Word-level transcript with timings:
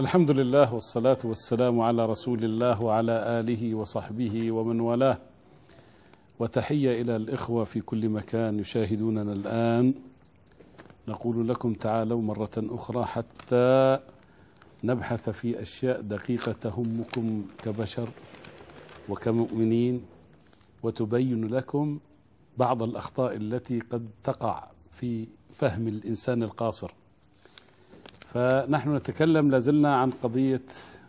الحمد 0.00 0.30
لله 0.30 0.74
والصلاة 0.74 1.18
والسلام 1.24 1.80
على 1.80 2.06
رسول 2.06 2.44
الله 2.44 2.82
وعلى 2.82 3.12
آله 3.12 3.74
وصحبه 3.74 4.52
ومن 4.52 4.80
والاه. 4.80 5.18
وتحية 6.38 7.02
إلى 7.02 7.16
الإخوة 7.16 7.64
في 7.64 7.80
كل 7.80 8.08
مكان 8.08 8.58
يشاهدوننا 8.58 9.32
الآن. 9.32 9.94
نقول 11.08 11.48
لكم 11.48 11.72
تعالوا 11.74 12.22
مرة 12.22 12.50
أخرى 12.56 13.04
حتى 13.04 13.98
نبحث 14.84 15.30
في 15.30 15.62
أشياء 15.62 16.00
دقيقة 16.00 16.52
تهمكم 16.52 17.44
كبشر 17.62 18.08
وكمؤمنين 19.08 20.04
وتبين 20.82 21.48
لكم 21.48 21.98
بعض 22.58 22.82
الأخطاء 22.82 23.36
التي 23.36 23.80
قد 23.80 24.08
تقع 24.24 24.68
في 24.92 25.26
فهم 25.52 25.88
الإنسان 25.88 26.42
القاصر. 26.42 26.99
فنحن 28.34 28.96
نتكلم 28.96 29.50
لازلنا 29.50 29.96
عن 29.96 30.10
قضية 30.10 30.62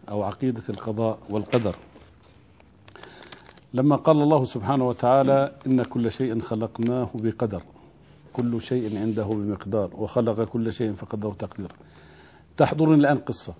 أو 0.10 0.24
عقيدة 0.24 0.64
القضاء 0.70 1.20
والقدر. 1.30 1.76
لما 3.74 3.96
قال 3.96 4.22
الله 4.22 4.46
سبحانه 4.46 4.88
وتعالى 4.88 5.56
إن 5.68 5.84
كل 5.84 6.12
شيء 6.12 6.40
خلقناه 6.40 7.10
بقدر 7.14 7.64
كل 8.34 8.62
شيء 8.62 8.98
عنده 8.98 9.24
بمقدار 9.24 9.90
وخلق 9.94 10.44
كل 10.44 10.74
شيء 10.74 10.94
فقدره 10.94 11.34
تقدير. 11.34 11.72
تحضرني 12.58 12.96
الآن 12.96 13.18
قصة. 13.18 13.54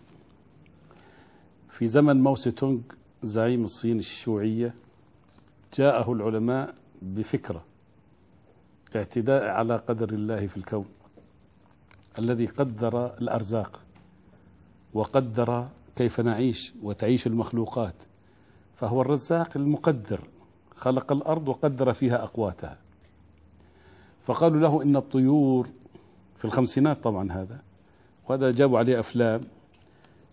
في 1.70 1.88
زمن 1.88 2.22
ماو 2.22 2.36
سي 2.36 2.52
تونغ 2.52 2.80
زعيم 3.24 3.64
الصين 3.64 4.00
الشيوعية 4.00 4.74
جاءه 5.78 6.14
العلماء 6.14 6.74
بفكرة 7.02 7.64
اعتداء 8.96 9.44
على 9.44 9.78
قدر 9.78 10.10
الله 10.10 10.48
في 10.48 10.58
الكون. 10.58 10.86
الذي 12.20 12.46
قدر 12.46 13.06
الأرزاق 13.22 13.82
وقدر 14.94 15.68
كيف 15.96 16.20
نعيش 16.20 16.74
وتعيش 16.84 17.28
المخلوقات 17.28 17.96
فهو 18.76 19.02
الرزاق 19.02 19.50
المقدر 19.56 20.20
خلق 20.76 21.12
الأرض 21.12 21.48
وقدر 21.48 21.94
فيها 21.94 22.24
أقواتها. 22.24 22.78
فقالوا 24.26 24.60
له 24.60 24.84
إن 24.84 24.96
الطيور 24.96 25.68
في 26.38 26.46
الخمسينات 26.46 27.04
طبعا 27.04 27.32
هذا 27.32 27.62
وهذا 28.30 28.52
جابوا 28.52 28.80
عليه 28.80 29.00
أفلام 29.00 29.42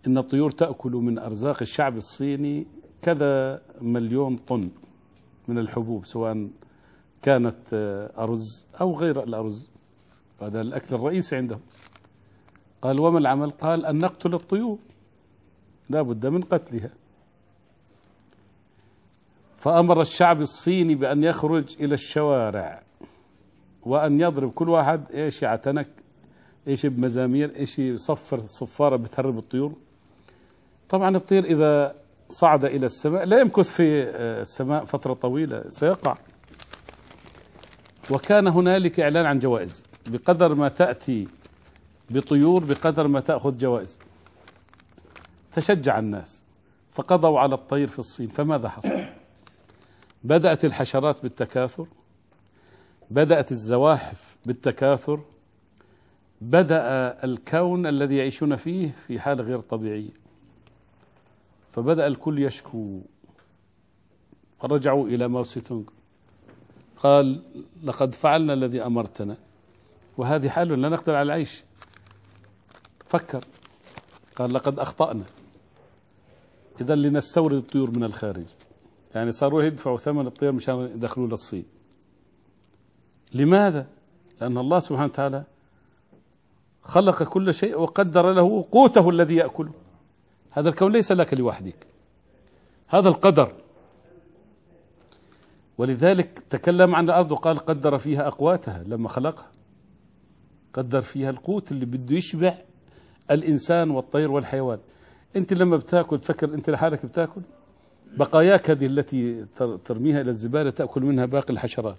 إن 0.06 0.18
الطيور 0.18 0.50
تأكل 0.50 0.92
من 0.92 1.18
أرزاق 1.18 1.56
الشعب 1.60 1.96
الصيني 1.96 2.66
كذا 3.02 3.62
مليون 3.80 4.36
طن 4.36 4.70
من 5.48 5.58
الحبوب 5.58 6.06
سواء 6.06 6.48
كانت 7.22 7.58
أرز 8.18 8.66
أو 8.80 8.94
غير 8.96 9.22
الأرز. 9.22 9.68
هذا 10.40 10.60
الأكل 10.60 10.94
الرئيسي 10.94 11.36
عندهم. 11.36 11.60
قال 12.82 13.00
وما 13.00 13.18
العمل؟ 13.18 13.50
قال 13.50 13.86
أن 13.86 13.98
نقتل 13.98 14.34
الطيور. 14.34 14.78
لا 15.90 16.02
بد 16.02 16.26
من 16.26 16.42
قتلها. 16.42 16.90
فأمر 19.56 20.00
الشعب 20.00 20.40
الصيني 20.40 20.94
بأن 20.94 21.24
يخرج 21.24 21.76
إلى 21.80 21.94
الشوارع 21.94 22.82
وأن 23.82 24.20
يضرب 24.20 24.50
كل 24.52 24.68
واحد 24.68 25.12
إيش 25.14 25.42
يعتنك 25.42 25.88
إيش 26.68 26.86
بمزامير 26.86 27.56
إيش 27.56 27.78
يصفر 27.78 28.46
صفارة 28.46 28.96
بتهرب 28.96 29.38
الطيور. 29.38 29.72
طبعا 30.88 31.16
الطير 31.16 31.44
إذا 31.44 31.94
صعد 32.30 32.64
إلى 32.64 32.86
السماء 32.86 33.24
لا 33.24 33.40
يمكث 33.40 33.70
في 33.70 34.02
السماء 34.40 34.84
فترة 34.84 35.14
طويلة 35.14 35.64
سيقع. 35.68 36.16
وكان 38.10 38.46
هنالك 38.46 39.00
إعلان 39.00 39.26
عن 39.26 39.38
جوائز. 39.38 39.87
بقدر 40.08 40.54
ما 40.54 40.68
تأتي 40.68 41.28
بطيور 42.10 42.64
بقدر 42.64 43.08
ما 43.08 43.20
تأخذ 43.20 43.58
جوائز. 43.58 43.98
تشجع 45.52 45.98
الناس. 45.98 46.42
فقضوا 46.90 47.40
على 47.40 47.54
الطير 47.54 47.88
في 47.88 47.98
الصين. 47.98 48.26
فماذا 48.26 48.68
حصل؟ 48.68 49.04
بدأت 50.24 50.64
الحشرات 50.64 51.22
بالتكاثر. 51.22 51.86
بدأت 53.10 53.52
الزواحف 53.52 54.36
بالتكاثر. 54.46 55.20
بدأ 56.40 56.80
الكون 57.24 57.86
الذي 57.86 58.16
يعيشون 58.16 58.56
فيه 58.56 58.90
في 59.06 59.20
حالة 59.20 59.44
غير 59.44 59.60
طبيعية 59.60 60.12
فبدأ 61.72 62.06
الكل 62.06 62.42
يشكو. 62.42 63.00
فرجعوا 64.60 65.08
إلى 65.08 65.28
ماو 65.28 65.44
سيتونغ. 65.44 65.82
قال 66.96 67.42
لقد 67.82 68.14
فعلنا 68.14 68.52
الذي 68.52 68.82
أمرتنا. 68.82 69.36
وهذه 70.18 70.48
حال 70.48 70.80
لا 70.80 70.88
نقدر 70.88 71.14
على 71.14 71.22
العيش. 71.22 71.64
فكر. 73.06 73.44
قال 74.36 74.54
لقد 74.54 74.78
أخطأنا. 74.78 75.24
إذا 76.80 76.94
لنستورد 76.94 77.56
الطيور 77.56 77.90
من 77.90 78.04
الخارج. 78.04 78.46
يعني 79.14 79.32
صاروا 79.32 79.62
يدفعوا 79.62 79.98
ثمن 79.98 80.26
الطيور 80.26 80.52
مشان 80.52 80.80
يدخلوا 80.94 81.26
للصين. 81.26 81.64
لماذا؟ 83.34 83.86
لأن 84.40 84.58
الله 84.58 84.78
سبحانه 84.80 85.04
وتعالى 85.04 85.44
خلق 86.82 87.22
كل 87.22 87.54
شيء 87.54 87.78
وقدر 87.78 88.32
له 88.32 88.66
قوته 88.72 89.10
الذي 89.10 89.36
يأكله. 89.36 89.72
هذا 90.52 90.68
الكون 90.68 90.92
ليس 90.92 91.12
لك 91.12 91.34
لوحدك. 91.34 91.86
هذا 92.88 93.08
القدر. 93.08 93.52
ولذلك 95.78 96.42
تكلم 96.50 96.94
عن 96.94 97.04
الأرض 97.04 97.32
وقال 97.32 97.58
قدر 97.58 97.98
فيها 97.98 98.28
أقواتها 98.28 98.82
لما 98.86 99.08
خلقها. 99.08 99.57
قدر 100.72 101.00
فيها 101.00 101.30
القوت 101.30 101.72
اللي 101.72 101.86
بده 101.86 102.16
يشبع 102.16 102.58
الإنسان 103.30 103.90
والطير 103.90 104.30
والحيوان. 104.30 104.78
أنت 105.36 105.52
لما 105.52 105.76
بتأكل 105.76 106.18
تفكر 106.18 106.54
أنت 106.54 106.70
لحالك 106.70 107.06
بتأكل؟ 107.06 107.40
بقاياك 108.16 108.70
هذه 108.70 108.86
التي 108.86 109.46
ترميها 109.84 110.20
إلى 110.20 110.30
الزبالة 110.30 110.70
تأكل 110.70 111.02
منها 111.02 111.24
باقي 111.24 111.52
الحشرات. 111.52 111.98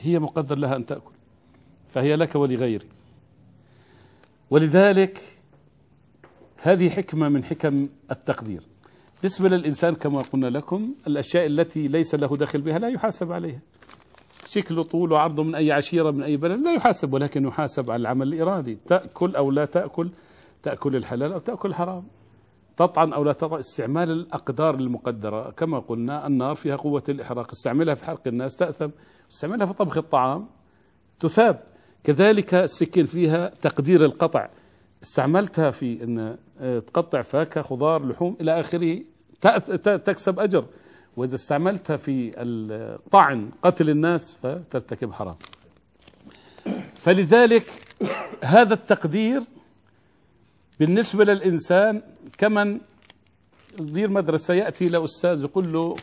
هي 0.00 0.18
مقدر 0.18 0.58
لها 0.58 0.76
أن 0.76 0.86
تأكل. 0.86 1.12
فهي 1.88 2.16
لك 2.16 2.34
ولغيرك. 2.34 2.86
ولذلك 4.50 5.22
هذه 6.56 6.90
حكمة 6.90 7.28
من 7.28 7.44
حكم 7.44 7.88
التقدير. 8.10 8.62
بالنسبة 9.22 9.48
للإنسان 9.48 9.94
كما 9.94 10.22
قلنا 10.22 10.46
لكم 10.46 10.94
الأشياء 11.06 11.46
التي 11.46 11.88
ليس 11.88 12.14
له 12.14 12.36
دخل 12.36 12.60
بها 12.60 12.78
لا 12.78 12.88
يحاسب 12.88 13.32
عليها. 13.32 13.60
شكله 14.46 14.82
طوله 14.82 15.18
عرضه 15.18 15.42
من 15.42 15.54
أي 15.54 15.72
عشيرة 15.72 16.10
من 16.10 16.22
أي 16.22 16.36
بلد 16.36 16.60
لا 16.60 16.72
يحاسب 16.72 17.12
ولكن 17.12 17.44
يحاسب 17.44 17.90
على 17.90 18.00
العمل 18.00 18.32
الإرادي 18.32 18.78
تأكل 18.86 19.36
أو 19.36 19.50
لا 19.50 19.64
تأكل 19.64 20.10
تأكل 20.62 20.96
الحلال 20.96 21.32
أو 21.32 21.38
تأكل 21.38 21.68
الحرام. 21.68 22.04
تطعن 22.76 23.12
أو 23.12 23.24
لا 23.24 23.32
تطعن 23.32 23.58
استعمال 23.58 24.10
الأقدار 24.10 24.74
المقدرة. 24.74 25.50
كما 25.50 25.78
قلنا 25.78 26.26
النار 26.26 26.54
فيها 26.54 26.76
قوة 26.76 27.02
الإحراق. 27.08 27.50
استعملها 27.50 27.94
في 27.94 28.04
حرق 28.04 28.20
الناس 28.26 28.56
تأثم. 28.56 28.88
استعملها 29.32 29.66
في 29.66 29.72
طبخ 29.72 29.96
الطعام 29.96 30.46
تثاب. 31.20 31.62
كذلك 32.04 32.54
السكين 32.54 33.04
فيها 33.04 33.48
تقدير 33.48 34.04
القطع. 34.04 34.48
استعملتها 35.02 35.70
في 35.70 36.04
أن 36.04 36.36
تقطع 36.86 37.22
فاكهة 37.22 37.62
خضار 37.62 38.06
لحوم 38.06 38.36
إلى 38.40 38.60
آخره. 38.60 39.00
تكسب 39.84 40.40
أجر. 40.40 40.64
وإذا 41.16 41.34
استعملتها 41.34 41.96
في 41.96 42.32
الطعن 42.36 43.50
قتل 43.62 43.90
الناس 43.90 44.36
فترتكب 44.42 45.12
حرام. 45.12 45.36
فلذلك 46.94 47.70
هذا 48.44 48.74
التقدير 48.74 49.42
بالنسبة 50.80 51.24
للإنسان 51.24 52.02
كمن 52.38 52.80
يدير 53.80 54.10
مدرسة 54.10 54.54
يأتي 54.54 54.86
إلى 54.86 55.04
أستاذ 55.04 55.42
يقول 55.42 55.72
له 55.72 55.96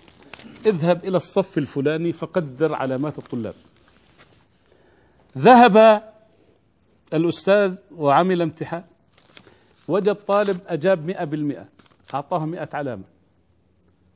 اذهب 0.66 1.06
إلى 1.06 1.18
الصف 1.18 1.58
الفلاني 1.58 2.14
فقدر 2.14 2.76
علامات 2.76 3.18
الطلاب. 3.18 3.54
ذهب 5.38 6.04
الأستاذ 7.14 7.78
وعمل 7.98 8.42
امتحان 8.42 8.84
وجد 9.88 10.16
طالب 10.16 10.60
أجاب 10.68 11.06
مئة 11.06 11.24
بالمئة 11.24 11.66
أعطاه 12.14 12.46
مئة 12.46 12.70
علامة. 12.74 13.04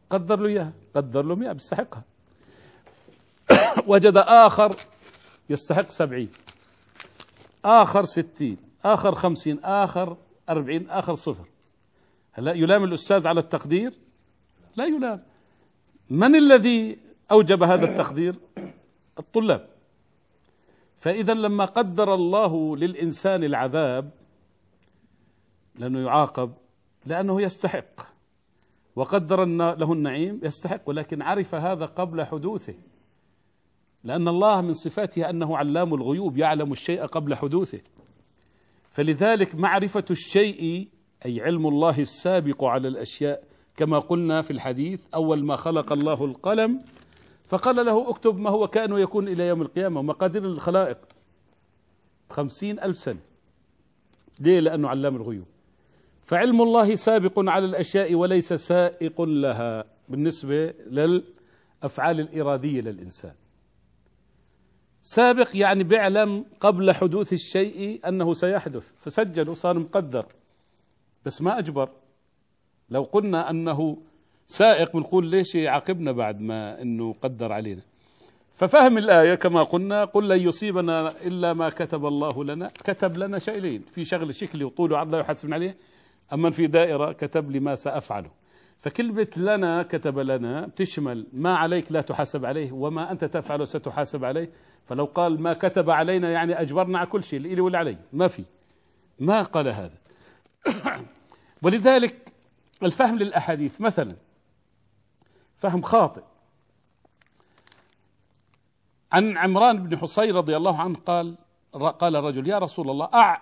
قدر 0.10 0.40
له 0.40 0.48
إياها 0.48 0.74
قدر 0.96 1.26
له 1.26 1.36
مئة 1.36 1.52
بيستحقها. 1.52 2.04
وجد 3.88 4.18
آخر 4.18 4.76
يستحق 5.50 5.90
سبعين. 5.90 6.30
آخر 7.66 8.06
ستين 8.06 8.58
آخر 8.86 9.16
خمسين 9.16 9.60
آخر 9.64 10.18
أربعين 10.50 10.90
آخر 10.90 11.16
صفر. 11.16 11.46
هلا 12.34 12.54
يلام 12.54 12.84
الأستاذ 12.84 13.28
على 13.28 13.40
التقدير؟ 13.40 13.94
لا 14.76 14.86
يلام. 14.86 15.24
من 16.10 16.36
الذي 16.36 16.98
أوجب 17.32 17.64
هذا 17.64 17.86
التقدير؟ 17.86 18.36
الطلاب. 19.20 19.68
فإذا 21.00 21.34
لما 21.34 21.66
قدر 21.66 22.14
الله 22.14 22.78
للإنسان 22.78 23.44
العذاب 23.44 24.10
لأنه 25.76 26.00
يعاقب 26.00 26.54
لأنه 27.06 27.42
يستحق. 27.42 28.15
وقدر 28.96 29.46
له 29.76 29.94
النعيم 29.94 30.40
يستحق 30.44 30.82
ولكن 30.86 31.22
عرف 31.22 31.56
هذا 31.56 31.86
قبل 31.86 32.24
حدوثه. 32.24 32.76
لأن 34.04 34.28
الله 34.28 34.62
من 34.62 34.74
صفاته 34.74 35.30
أنه 35.30 35.58
علام 35.58 35.94
الغيوب 35.94 36.38
يعلم 36.38 36.72
الشيء 36.72 37.06
قبل 37.06 37.36
حدوثه. 37.36 37.82
فلذلك 38.92 39.56
معرفة 39.56 40.06
الشيء 40.12 40.88
أي 41.26 41.42
علم 41.42 41.68
الله 41.68 42.00
السابق 42.00 42.64
على 42.64 42.88
الأشياء 42.88 43.44
كما 43.78 44.00
قلنا 44.00 44.42
في 44.42 44.52
الحديث 44.52 45.02
أول 45.16 45.46
ما 45.46 45.56
خلق 45.56 45.94
الله 45.94 46.26
القلم 46.26 46.82
فقال 47.46 47.86
له 47.86 48.10
اكتب 48.10 48.40
ما 48.40 48.50
هو 48.50 48.68
كائن 48.68 48.98
يكون 48.98 49.28
إلى 49.28 49.48
يوم 49.48 49.62
القيامة 49.62 50.00
ومقادير 50.00 50.46
الخلائق. 50.46 50.98
خمسين 52.30 52.80
ألف 52.80 52.98
سنة. 52.98 53.20
ليه؟ 54.40 54.60
لأنه 54.60 54.90
علام 54.90 55.16
الغيوب. 55.16 55.46
فعلم 56.26 56.62
الله 56.62 56.96
سابق 56.96 57.50
على 57.50 57.66
الأشياء 57.66 58.14
وليس 58.16 58.54
سائق 58.54 59.22
لها 59.22 59.86
بالنسبة 60.10 60.74
للأفعال 60.88 62.20
الإرادية 62.20 62.82
للإنسان. 62.82 63.34
سابق 65.02 65.50
يعني 65.54 65.84
بيعلم 65.84 66.46
قبل 66.60 66.92
حدوث 66.92 67.34
الشيء 67.34 68.00
أنه 68.08 68.34
سيحدث 68.34 68.92
فسجله 69.00 69.54
صار 69.54 69.80
مقدر 69.80 70.26
بس 71.26 71.42
ما 71.42 71.60
أجبر. 71.60 71.90
لو 72.90 73.04
قلنا 73.04 73.50
أنه 73.50 73.98
سائق 74.48 74.94
بنقول 74.94 75.26
ليش 75.26 75.56
يعاقبنا 75.56 76.12
بعد 76.12 76.42
ما 76.42 76.82
أنه 76.82 77.16
قدر 77.22 77.52
علينا؟ 77.52 77.82
ففهم 78.56 78.98
الآية 78.98 79.36
كما 79.36 79.64
قلنا 79.64 80.06
قل 80.06 80.30
لن 80.30 80.40
يصيبنا 80.40 81.14
إلا 81.26 81.54
ما 81.54 81.70
كتب 81.70 82.06
الله 82.06 82.44
لنا 82.44 82.68
كتب 82.68 83.18
لنا 83.18 83.40
شيئين 83.40 83.84
في 83.92 84.06
شغل 84.06 84.36
شكلي 84.36 84.64
وطول 84.64 84.92
وعرض 84.92 85.16
لا 85.16 85.20
يحاسبنا 85.20 85.56
عليه. 85.56 85.78
أما 86.34 86.50
في 86.50 86.68
دائرة 86.68 87.12
كتب 87.12 87.52
لي 87.52 87.60
ما 87.60 87.76
سأفعله. 87.76 88.32
فكلمة 88.78 89.28
لنا 89.38 89.84
كتب 89.84 90.20
لنا 90.20 90.66
بتشمل 90.66 91.28
ما 91.34 91.56
عليك 91.56 91.92
لا 91.92 92.02
تحاسب 92.02 92.46
عليه 92.46 92.72
وما 92.72 93.12
أنت 93.12 93.26
تفعله 93.26 93.66
ستحاسب 93.66 94.26
عليه. 94.26 94.50
فلو 94.86 95.06
قال 95.06 95.42
ما 95.42 95.54
كتب 95.54 95.90
علينا 95.90 96.32
يعني 96.32 96.62
أجبرنا 96.62 97.00
على 97.00 97.08
كل 97.08 97.24
شيء 97.24 97.40
اللي 97.40 97.62
ولا 97.62 97.80
علي. 97.80 97.98
ما 98.14 98.28
في. 98.28 98.44
ما 99.20 99.42
قال 99.42 99.68
هذا. 99.68 99.98
ولذلك 101.64 102.32
الفهم 102.84 103.18
للأحاديث 103.18 103.82
مثلا. 103.82 104.16
فهم 105.56 105.82
خاطئ. 105.82 106.22
عن 109.12 109.38
عمران 109.38 109.84
بن 109.84 109.98
حصين 109.98 110.36
رضي 110.36 110.58
الله 110.58 110.82
عنه 110.82 110.96
قال 111.06 111.36
قال 112.00 112.16
الرجل 112.16 112.48
يا 112.48 112.58
رسول 112.60 112.90
الله 112.90 113.10
أعل 113.14 113.38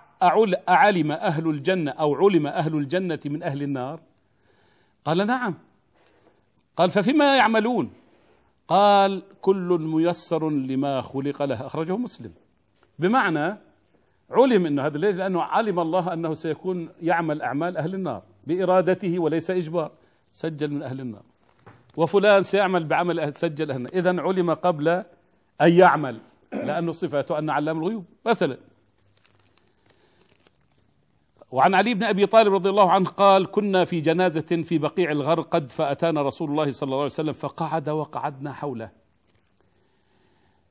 أعلم 0.69 1.11
أهل 1.11 1.49
الجنة 1.49 1.91
أو 1.91 2.15
علم 2.15 2.47
أهل 2.47 2.75
الجنة 2.75 3.19
من 3.25 3.43
أهل 3.43 3.63
النار؟ 3.63 3.99
قال 5.05 5.27
نعم. 5.27 5.53
قال 6.77 6.89
ففيما 6.89 7.37
يعملون؟ 7.37 7.91
قال 8.67 9.23
كل 9.41 9.79
ميسر 9.81 10.49
لما 10.49 11.01
خلق 11.01 11.43
له. 11.43 11.65
أخرجه 11.65 11.97
مسلم. 11.97 12.31
بمعنى 12.99 13.57
علم 14.31 14.65
إنه 14.65 14.85
هذا 14.85 14.97
ليش؟ 14.97 15.15
لأنه 15.15 15.41
علم 15.41 15.79
الله 15.79 16.13
أنه 16.13 16.33
سيكون 16.33 16.89
يعمل 17.01 17.41
أعمال 17.41 17.77
أهل 17.77 17.95
النار 17.95 18.21
بإرادته 18.47 19.19
وليس 19.19 19.51
إجبار. 19.51 19.91
سجل 20.31 20.71
من 20.71 20.83
أهل 20.83 21.01
النار. 21.01 21.23
وفلان 21.97 22.43
سيعمل 22.43 22.83
بعمل 22.83 23.19
أهل 23.19 23.35
سجل 23.35 23.71
أهل 23.71 23.77
النار. 23.77 23.93
اذا 23.93 24.21
علم 24.21 24.53
قبل 24.53 24.87
أن 25.61 25.71
يعمل. 25.71 26.19
لأنه 26.53 26.91
صفاته 26.91 27.39
أن 27.39 27.49
علام 27.49 27.77
الغيوب 27.79 28.05
مثلا. 28.25 28.57
وعن 31.53 31.75
علي 31.75 31.93
بن 31.93 32.03
أبي 32.03 32.25
طالب 32.25 32.53
رضي 32.53 32.69
الله 32.69 32.91
عنه 32.91 33.09
قال 33.09 33.51
كنا 33.51 33.85
في 33.85 34.01
جنازة 34.01 34.41
في 34.41 34.77
بقيع 34.77 35.11
الغرقد 35.11 35.71
فأتانا 35.71 36.21
رسول 36.21 36.49
الله 36.51 36.71
صلى 36.71 36.87
الله 36.87 36.97
عليه 36.97 37.05
وسلم 37.05 37.33
فقعد 37.33 37.89
وقعدنا 37.89 38.53
حوله. 38.53 38.89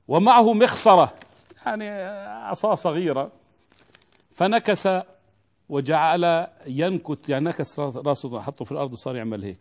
ومعه 0.08 0.52
مخصرة 0.52 1.12
يعني 1.66 1.90
عصا 2.28 2.74
صغيرة 2.74 3.32
فنكس 4.30 4.88
وجعل 5.68 6.46
ينكت 6.66 7.28
يعني 7.28 7.44
نكس 7.44 7.78
راسه 7.78 8.40
حطه 8.40 8.64
في 8.64 8.72
الأرض 8.72 8.92
وصار 8.92 9.16
يعمل 9.16 9.44
هيك. 9.44 9.58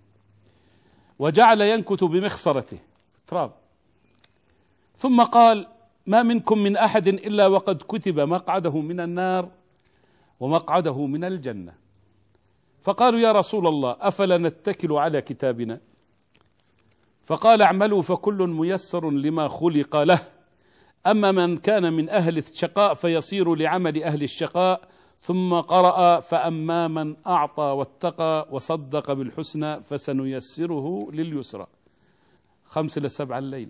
وجعل 1.19 1.61
ينكت 1.61 2.03
بمخصرته 2.03 2.77
تراب. 3.27 3.51
ثم 4.97 5.23
قال 5.23 5.67
ما 6.07 6.23
منكم 6.23 6.57
من 6.57 6.77
أحد 6.77 7.07
إلا 7.07 7.47
وقد 7.47 7.77
كتب 7.87 8.19
مقعده 8.19 8.81
من 8.81 8.99
النار 8.99 9.60
ومقعده 10.41 11.05
من 11.05 11.23
الجنة. 11.23 11.73
فقالوا 12.81 13.19
يا 13.19 13.31
رسول 13.31 13.67
الله 13.67 13.95
أفلا 13.99 14.37
نتكل 14.37 14.93
على 14.93 15.21
كتابنا؟ 15.21 15.79
فقال 17.23 17.61
اعملوا 17.61 18.01
فكل 18.01 18.47
ميسر 18.47 19.09
لما 19.09 19.47
خلق 19.47 19.97
له. 19.97 20.19
أما 21.07 21.31
من 21.31 21.57
كان 21.57 21.93
من 21.93 22.09
أهل 22.09 22.37
الشقاء 22.37 22.93
فيصير 22.93 23.55
لعمل 23.55 24.03
أهل 24.03 24.23
الشقاء 24.23 24.81
ثم 25.21 25.53
قرأ 25.53 26.19
فأما 26.19 26.87
من 26.87 27.15
أعطى 27.27 27.63
واتقى 27.63 28.47
وصدق 28.51 29.13
بالحسنى 29.13 29.81
فسنيسره 29.81 31.07
لليسرى. 31.11 31.67
خمس 32.65 32.97
إلى 32.97 33.09
سبع 33.09 33.37
الليل. 33.37 33.69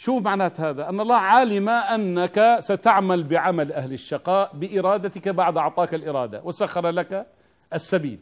شو 0.00 0.18
معنات 0.18 0.60
هذا؟ 0.60 0.88
أن 0.88 1.00
الله 1.00 1.16
علم 1.16 1.68
أنك 1.68 2.56
ستعمل 2.60 3.24
بعمل 3.24 3.72
أهل 3.72 3.92
الشقاء 3.92 4.50
بإرادتك 4.54 5.28
بعد 5.28 5.56
أعطاك 5.56 5.94
الإرادة 5.94 6.40
وسخر 6.44 6.88
لك 6.88 7.26
السبيل. 7.72 8.18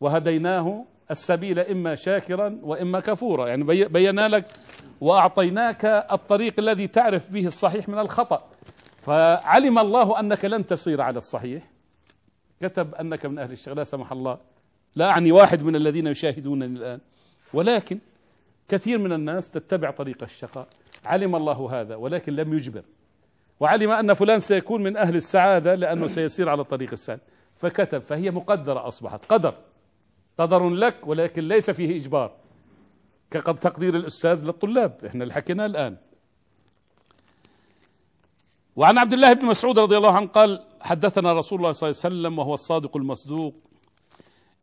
وهديناه 0.00 0.84
السبيل 1.10 1.58
إما 1.58 1.94
شاكرا 1.94 2.58
وإما 2.62 3.00
كفورا. 3.00 3.48
يعني 3.48 3.64
بينا 3.88 4.28
لك 4.28 4.44
وأعطيناك 5.00 5.84
الطريق 6.12 6.54
الذي 6.58 6.86
تعرف 6.86 7.32
به 7.32 7.46
الصحيح 7.46 7.88
من 7.88 7.98
الخطأ. 7.98 8.44
فعلم 8.98 9.78
الله 9.78 10.20
أنك 10.20 10.44
لن 10.44 10.66
تصير 10.66 11.00
على 11.00 11.16
الصحيح. 11.16 11.62
كتب 12.60 12.94
أنك 12.94 13.26
من 13.26 13.38
أهل 13.38 13.52
الشغل 13.52 13.76
لا 13.76 13.84
سمح 13.84 14.12
الله. 14.12 14.38
لا 14.96 15.10
أعني 15.10 15.32
واحد 15.32 15.62
من 15.62 15.76
الذين 15.76 16.06
يشاهدونني 16.06 16.78
الآن. 16.78 17.00
ولكن 17.54 17.98
كثير 18.72 18.98
من 18.98 19.12
الناس 19.12 19.50
تتبع 19.50 19.90
طريق 19.90 20.22
الشقاء. 20.22 20.66
علم 21.04 21.36
الله 21.36 21.80
هذا 21.80 21.96
ولكن 21.96 22.36
لم 22.36 22.54
يجبر. 22.54 22.82
وعلم 23.60 23.90
أن 23.90 24.14
فلان 24.14 24.40
سيكون 24.40 24.82
من 24.82 24.96
أهل 24.96 25.16
السعادة 25.16 25.74
لأنه 25.74 26.06
سيسير 26.16 26.48
على 26.48 26.62
الطريق 26.62 26.90
السهل. 26.92 27.18
فكتب 27.54 27.98
فهي 27.98 28.30
مقدرة 28.30 28.86
أصبحت. 28.86 29.24
قدر. 29.24 29.54
قدر 30.38 30.70
لك 30.70 31.06
ولكن 31.06 31.48
ليس 31.48 31.70
فيه 31.70 31.96
إجبار. 31.96 32.32
كقد 33.30 33.54
تقدير 33.54 33.94
الأستاذ 33.96 34.44
للطلاب. 34.44 35.04
إحنا 35.06 35.22
اللي 35.22 35.34
حكيناه 35.34 35.66
الآن. 35.66 35.96
وعن 38.76 38.98
عبد 38.98 39.12
الله 39.12 39.32
بن 39.32 39.46
مسعود 39.46 39.78
رضي 39.78 39.96
الله 39.96 40.16
عنه 40.16 40.26
قال 40.26 40.64
حدثنا 40.80 41.32
رسول 41.32 41.58
الله 41.58 41.72
صلى 41.72 41.90
الله 41.90 42.00
عليه 42.04 42.16
وسلم 42.16 42.38
وهو 42.38 42.54
الصادق 42.54 42.96
المصدوق. 42.96 43.54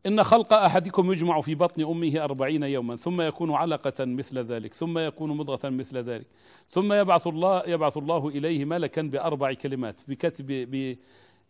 إن 0.06 0.22
خلق 0.22 0.52
أحدكم 0.52 1.12
يجمع 1.12 1.40
في 1.40 1.54
بطن 1.54 1.82
أمه 1.82 2.24
أربعين 2.24 2.62
يوما 2.62 2.96
ثم 2.96 3.20
يكون 3.20 3.52
علقة 3.52 4.04
مثل 4.04 4.38
ذلك 4.38 4.74
ثم 4.74 4.98
يكون 4.98 5.36
مضغة 5.36 5.68
مثل 5.68 5.98
ذلك 5.98 6.26
ثم 6.70 6.92
يبعث 6.92 7.26
الله 7.26 7.62
يبعث 7.66 7.96
الله 7.96 8.28
إليه 8.28 8.64
ملكا 8.64 9.02
بأربع 9.02 9.52
كلمات 9.52 9.96
بكتب 10.08 10.46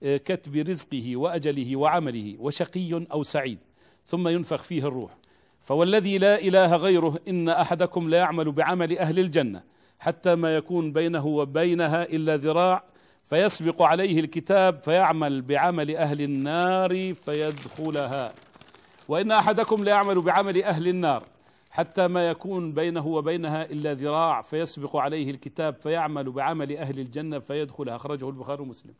بكتب 0.03 0.57
رزقه 0.57 1.17
وأجله 1.17 1.77
وعمله 1.77 2.37
وشقي 2.39 3.07
أو 3.13 3.23
سعيد 3.23 3.59
ثم 4.07 4.29
ينفخ 4.29 4.63
فيه 4.63 4.89
الروح. 4.89 5.17
فوالذي 5.61 6.19
لا 6.19 6.41
إله 6.41 6.77
غيره 6.77 7.19
إن 7.29 7.49
أحدكم 7.49 8.11
لا 8.11 8.19
يعمل 8.19 8.53
بعمل 8.53 8.99
أهل 8.99 9.19
الجنة 9.19 9.63
حتى 9.99 10.35
ما 10.35 10.57
يكون 10.57 10.93
بينه 10.93 11.27
وبينها 11.27 12.03
إلا 12.03 12.37
ذراع 12.37 12.85
فيسبق 13.31 13.83
عليه 13.83 14.21
الكتاب 14.21 14.83
فيعمل 14.83 15.43
بعمل 15.43 15.97
أهل 15.97 16.23
النار 16.23 17.15
فيدخلها. 17.15 18.33
وإن 19.09 19.31
أحدكم 19.31 19.85
ليعمل 19.85 20.21
بعمل 20.21 20.63
أهل 20.63 20.89
النار 20.89 21.23
حتى 21.71 22.09
ما 22.09 22.29
يكون 22.29 22.73
بينه 22.73 23.07
وبينها 23.07 23.65
إلا 23.65 23.95
ذراع 23.95 24.43
فيسبق 24.43 24.97
عليه 24.97 25.31
الكتاب 25.31 25.75
فيعمل 25.75 26.31
بعمل 26.31 26.77
أهل 26.77 26.99
الجنة 26.99 27.39
فيدخلها. 27.39 27.97
أخرجه 27.97 28.29
البخاري 28.29 28.63
ومسلم. 28.63 28.95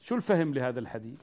شو 0.00 0.14
الفهم 0.14 0.54
لهذا 0.54 0.80
الحديث؟ 0.80 1.18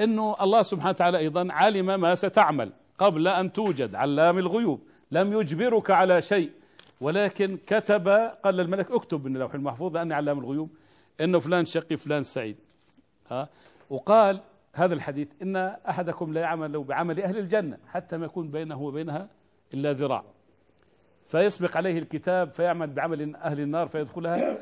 إنه 0.00 0.34
الله 0.40 0.62
سبحانه 0.62 0.90
وتعالى 0.90 1.18
أيضا 1.18 1.48
علم 1.50 2.00
ما 2.00 2.14
ستعمل 2.14 2.72
قبل 2.98 3.28
أن 3.28 3.52
توجد 3.52 3.94
علام 3.94 4.38
الغيوب. 4.38 4.80
لم 5.10 5.40
يجبرك 5.40 5.90
على 5.90 6.22
شيء 6.22 6.50
ولكن 7.00 7.58
كتب 7.66 8.08
قال 8.44 8.56
للملك 8.56 8.90
اكتب 8.90 9.24
من 9.24 9.34
اللوح 9.34 9.54
المحفوظ 9.54 9.96
لاني 9.96 10.14
علام 10.14 10.38
الغيوب. 10.38 10.70
إنه 11.20 11.38
فلان 11.38 11.64
شقي 11.64 11.96
فلان 11.96 12.22
سعيد. 12.22 12.56
ها؟ 13.30 13.48
وقال 13.90 14.40
هذا 14.74 14.94
الحديث 14.94 15.28
إن 15.42 15.56
أحدكم 15.88 16.32
لا 16.32 16.40
يعمل 16.40 16.82
بعمل 16.82 17.20
أهل 17.20 17.38
الجنة 17.38 17.78
حتى 17.88 18.16
ما 18.16 18.24
يكون 18.24 18.50
بينه 18.50 18.82
وبينها 18.82 19.28
إلا 19.74 19.92
ذراع. 19.92 20.24
فيسبق 21.24 21.76
عليه 21.76 21.98
الكتاب 21.98 22.52
فيعمل 22.52 22.90
بعمل 22.90 23.36
أهل 23.36 23.60
النار 23.60 23.88
فيدخلها. 23.88 24.58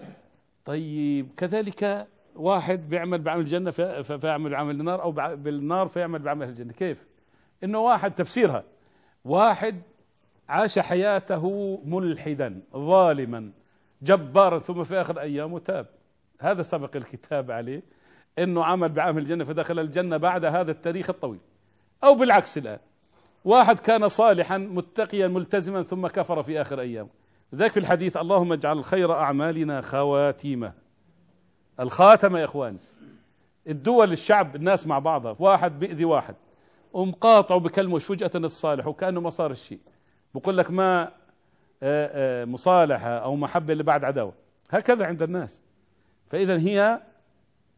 طيب 0.64 1.28
كذلك 1.36 2.06
واحد 2.36 2.88
بيعمل 2.88 3.18
بعمل 3.18 3.40
الجنة 3.40 3.70
فيعمل 4.02 4.50
بعمل 4.50 4.80
النار 4.80 5.02
أو 5.02 5.12
بالنار 5.12 5.88
فيعمل 5.88 6.18
بعمل 6.18 6.42
أهل 6.42 6.50
الجنة. 6.50 6.72
كيف؟ 6.72 7.06
إنه 7.64 7.78
واحد 7.78 8.14
تفسيرها. 8.14 8.64
واحد 9.24 9.82
عاش 10.48 10.78
حياته 10.78 11.80
ملحدا 11.84 12.62
ظالما 12.76 13.50
جبارا 14.02 14.58
ثم 14.58 14.84
في 14.84 15.00
آخر 15.00 15.20
أيامه 15.20 15.58
تاب. 15.58 15.86
هذا 16.40 16.62
سبق 16.62 16.96
الكتاب 16.96 17.50
عليه 17.50 17.82
إنه 18.38 18.64
عمل 18.64 18.88
بعمل 18.88 19.22
الجنة 19.22 19.44
فدخل 19.44 19.78
الجنة 19.78 20.16
بعد 20.16 20.44
هذا 20.44 20.70
التاريخ 20.70 21.10
الطويل. 21.10 21.40
أو 22.04 22.14
بالعكس 22.14 22.58
الآن 22.58 22.78
واحد 23.44 23.80
كان 23.80 24.08
صالحا 24.08 24.58
متقيا 24.58 25.28
ملتزما 25.28 25.82
ثم 25.82 26.06
كفر 26.06 26.42
في 26.42 26.60
آخر 26.60 26.80
أيامه. 26.80 27.08
ذاك 27.54 27.72
في 27.72 27.80
الحديث 27.80 28.16
اللهم 28.16 28.52
اجعل 28.52 28.84
خير 28.84 29.12
أعمالنا 29.12 29.80
خواتيمة. 29.80 30.72
الخاتمة 31.80 32.38
يا 32.38 32.44
اخوان 32.44 32.76
الدول 33.68 34.12
الشعب 34.12 34.56
الناس 34.56 34.86
مع 34.86 34.98
بعضها 34.98 35.36
واحد 35.38 35.78
بيأذي 35.78 36.04
واحد. 36.04 36.34
ومقاطعه 36.92 37.58
بكلمة 37.58 37.98
فجأة 37.98 38.30
الصالح 38.34 38.86
وكأنه 38.86 39.20
ما 39.20 39.30
صار 39.30 39.50
الشيء. 39.50 39.80
بقول 40.34 40.58
لك 40.58 40.70
ما 40.70 41.02
آه، 41.02 41.12
آه، 42.42 42.44
مصالحة 42.44 43.08
أو 43.08 43.36
محبة 43.36 43.72
اللي 43.72 43.84
بعد 43.84 44.04
عداوة. 44.04 44.32
هكذا 44.70 45.06
عند 45.06 45.22
الناس. 45.22 45.62
فإذا 46.34 46.58
هي 46.58 47.02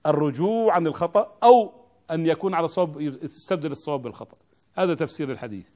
الرجوع 0.06 0.74
عن 0.74 0.86
الخطأ 0.86 1.38
أو 1.42 1.72
أن 2.10 2.26
يكون 2.26 2.54
على 2.54 2.68
صواب 2.68 3.18
تستبدل 3.22 3.72
الصواب 3.72 4.02
بالخطأ. 4.02 4.36
هذا 4.74 4.94
تفسير 4.94 5.32
الحديث. 5.32 5.66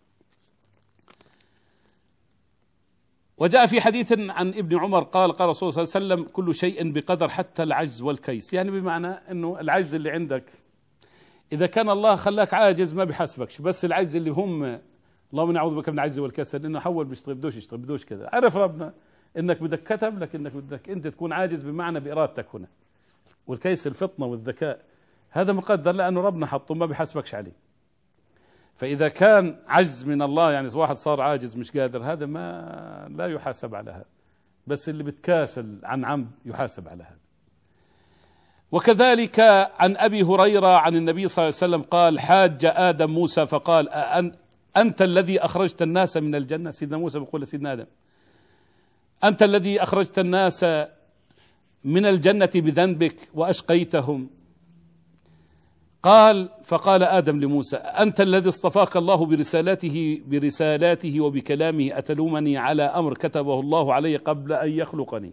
وجاء 3.39 3.67
في 3.67 3.81
حديث 3.81 4.13
عن 4.13 4.49
ابن 4.49 4.79
عمر 4.79 5.03
قال 5.03 5.33
قال 5.33 5.49
رسول 5.49 5.69
الله 5.69 5.85
صلى 5.85 6.03
الله 6.03 6.15
عليه 6.15 6.23
وسلم 6.25 6.33
كل 6.33 6.55
شيء 6.55 6.93
بقدر 6.93 7.29
حتى 7.29 7.63
العجز 7.63 8.03
والكيس. 8.03 8.53
يعني 8.53 8.71
بمعنى 8.71 9.07
إنه 9.07 9.61
العجز 9.61 9.95
اللي 9.95 10.11
عندك 10.11 10.45
إذا 11.53 11.67
كان 11.67 11.91
الله 11.91 12.17
خلاك 12.17 12.55
عاجز 12.55 12.93
ما 12.93 13.05
بحاسبكش 13.05 13.61
بس 13.61 13.85
العجز 13.85 14.17
اللي 14.17 14.31
هم 14.31 14.81
اللهم 15.33 15.53
نعوذ 15.53 15.75
بك 15.75 15.89
من 15.89 15.95
العجز 15.95 16.19
والكسل 16.19 16.67
إنه 16.67 16.81
حول 16.81 17.05
بيشتغل 17.05 17.35
بدوش 17.35 17.57
يشتغل 17.57 17.79
بدوش 17.79 18.05
كذا. 18.05 18.31
عرف 18.33 18.57
ربنا؟ 18.57 18.95
إنك 19.39 19.63
بدك 19.63 19.83
كتب 19.83 20.23
لكنك 20.23 20.53
بدك 20.53 20.91
أنت 20.91 21.07
تكون 21.07 21.33
عاجز 21.33 21.63
بمعنى 21.63 22.01
بإرادتك 22.01 22.47
هنا. 22.55 22.67
والكيس 23.47 23.87
الفطنة 23.87 24.27
والذكاء 24.27 24.81
هذا 25.31 25.53
مقدر 25.53 25.93
لأنه 25.93 26.21
ربنا 26.21 26.47
حطه 26.47 26.75
ما 26.75 26.87
بحاسبكش 26.87 27.35
عليه. 27.35 27.53
فإذا 28.77 29.09
كان 29.09 29.57
عجز 29.69 30.05
من 30.05 30.23
الله 30.23 30.53
يعني 30.53 30.69
واحد 30.75 30.97
صار 30.97 31.21
عاجز 31.21 31.57
مش 31.57 31.71
قادر 31.77 32.03
هذا 32.03 32.27
ما 32.27 33.09
لا 33.17 33.27
يحاسب 33.27 33.75
على 33.75 33.91
هذا. 33.91 34.05
بس 34.67 34.89
اللي 34.89 35.03
بتكاسل 35.03 35.79
عن 35.85 36.05
عمد 36.05 36.31
يحاسب 36.45 36.89
على 36.89 37.03
هذا. 37.03 37.19
وكذلك 38.73 39.41
عن 39.79 39.97
أبي 39.97 40.23
هريرة 40.23 40.79
عن 40.79 40.97
النبي 40.97 41.29
صلى 41.29 41.43
الله 41.43 41.57
عليه 41.63 41.75
وسلم 41.75 41.83
قال 41.83 42.21
حاج 42.21 42.65
آدم 42.65 43.11
موسى 43.11 43.47
فقال 43.47 43.89
أن 43.89 44.33
أنت 44.77 45.03
الذي 45.03 45.41
أخرجت 45.41 45.83
الناس 45.83 46.17
من 46.17 46.35
الجنة. 46.35 46.71
سيدنا 46.71 46.97
موسى 46.97 47.19
بيقول 47.19 47.43
لسيدنا 47.43 47.73
آدم 47.73 47.87
أنت 49.25 49.43
الذي 49.43 49.83
أخرجت 49.83 50.19
الناس 50.19 50.65
من 51.85 52.07
الجنة 52.07 52.51
بذنبك 52.55 53.17
وأشقيتهم. 53.35 54.31
قال 56.03 56.49
فقال 56.65 57.03
آدم 57.03 57.41
لموسى 57.41 57.77
أنت 57.77 58.21
الذي 58.21 58.49
اصطفاك 58.49 58.97
الله 58.97 59.27
برسالته 59.27 60.21
برسالاته 60.27 61.21
وبكلامه 61.21 61.99
أتلومني 61.99 62.59
على 62.59 62.83
أمر 62.83 63.15
كتبه 63.15 63.61
الله 63.61 63.95
علي 63.95 64.17
قبل 64.17 64.53
أن 64.53 64.71
يخلقني؟ 64.71 65.33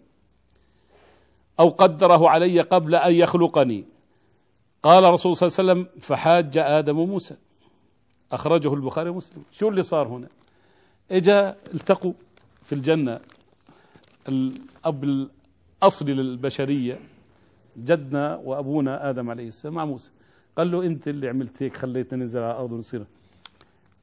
أو 1.60 1.68
قدره 1.68 2.28
علي 2.28 2.60
قبل 2.60 2.94
أن 2.94 3.14
يخلقني؟ 3.14 3.84
قال 4.82 5.04
رسول 5.04 5.36
صلى 5.36 5.46
الله 5.46 5.58
عليه 5.58 5.82
وسلم 5.82 6.00
فحاج 6.02 6.58
آدم 6.58 6.96
موسى. 6.96 7.34
أخرجه 8.32 8.74
البخاري 8.74 9.10
ومسلم. 9.10 9.42
شو 9.52 9.68
اللي 9.68 9.82
صار 9.82 10.08
هنا؟ 10.08 10.28
إجا 11.10 11.56
التقوا 11.74 12.12
في 12.62 12.74
الجنة. 12.74 13.20
الأب 14.28 15.04
الأصلي 15.04 16.14
للبشرية 16.14 16.98
جدنا 17.76 18.36
وأبونا 18.36 19.10
آدم 19.10 19.30
عليه 19.30 19.48
السلام 19.48 19.74
مع 19.74 19.84
موسى. 19.84 20.10
قال 20.58 20.70
له 20.70 20.86
أنت 20.86 21.08
اللي 21.08 21.28
عملت 21.28 21.62
هيك 21.62 21.76
خليتنا 21.76 22.22
ننزل 22.22 22.40
على 22.40 22.50
الأرض 22.50 22.72
ونصير. 22.72 23.04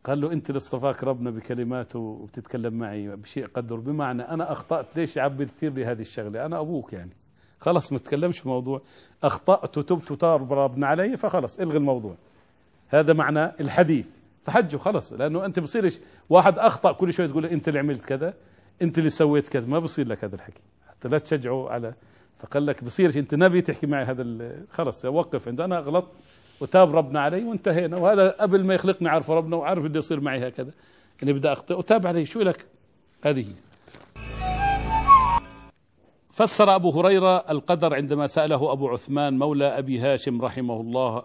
قال 0.03 0.21
له 0.21 0.31
أنت 0.31 0.49
اللي 0.49 0.57
اصطفاك 0.57 1.03
ربنا 1.03 1.29
بكلماته 1.29 1.99
وبتتكلم 1.99 2.73
معي 2.73 3.15
بشيء 3.15 3.45
قدر. 3.47 3.75
بمعنى 3.75 4.21
أنا 4.21 4.51
أخطأت 4.51 4.95
ليش 4.95 5.17
عم 5.17 5.37
بتثير 5.37 5.73
لي 5.73 5.85
هذه 5.85 6.01
الشغلة؟ 6.01 6.45
أنا 6.45 6.59
أبوك 6.59 6.93
يعني. 6.93 7.11
خلص 7.59 7.91
ما 7.91 7.97
تتكلمش 7.97 8.39
في 8.39 8.47
موضوع. 8.47 8.81
أخطأت 9.23 9.77
وتبت 9.77 10.11
وطار 10.11 10.51
ربنا 10.51 10.87
علي 10.87 11.17
فخلص 11.17 11.59
الغي 11.59 11.77
الموضوع. 11.77 12.15
هذا 12.87 13.13
معنى 13.13 13.45
الحديث. 13.45 14.07
فحجه 14.43 14.77
خلص. 14.77 15.13
لأنه 15.13 15.45
أنت 15.45 15.59
بصيرش 15.59 15.99
واحد 16.29 16.59
أخطأ 16.59 16.91
كل 16.91 17.13
شوي 17.13 17.27
تقول 17.27 17.45
أنت 17.45 17.67
اللي 17.67 17.79
عملت 17.79 18.05
كذا. 18.05 18.33
انت 18.81 18.97
اللي 18.97 19.09
سويت 19.09 19.47
كذا 19.47 19.67
ما 19.67 19.79
بصير 19.79 20.07
لك 20.07 20.23
هذا 20.23 20.35
الحكي. 20.35 20.61
حتى 20.89 21.07
لا 21.07 21.17
تشجعه 21.17 21.69
على 21.69 21.93
فقال 22.37 22.65
لك 22.65 22.83
بصيرش 22.83 23.17
انت 23.17 23.35
نبي 23.35 23.61
تحكي 23.61 23.87
معي 23.87 24.03
هذا 24.03 24.51
خلص 24.71 25.05
وقف 25.05 25.47
عنده. 25.47 25.65
أنا 25.65 25.79
غلطت 25.79 26.11
وتاب 26.59 26.95
ربنا 26.95 27.19
علي 27.19 27.43
وانتهينا. 27.43 27.97
وهذا 27.97 28.29
قبل 28.29 28.65
ما 28.65 28.73
يخلقني 28.73 29.09
عارف 29.09 29.31
ربنا 29.31 29.55
وعارف 29.55 29.85
اللي 29.85 29.97
يصير 29.97 30.19
معي 30.19 30.47
هكذا. 30.47 30.71
اني 31.23 31.33
بدي 31.33 31.51
أخطئ. 31.51 31.77
وتاب 31.77 32.07
علي. 32.07 32.25
شو 32.25 32.41
لك؟ 32.41 32.65
هذه. 33.23 33.45
فسر 36.29 36.75
أبو 36.75 36.89
هريرة 36.89 37.37
القدر 37.37 37.93
عندما 37.93 38.27
سأله 38.27 38.71
أبو 38.71 38.89
عثمان 38.89 39.37
مولى 39.37 39.77
أبي 39.77 39.99
هاشم 39.99 40.41
رحمه 40.41 40.81
الله 40.81 41.23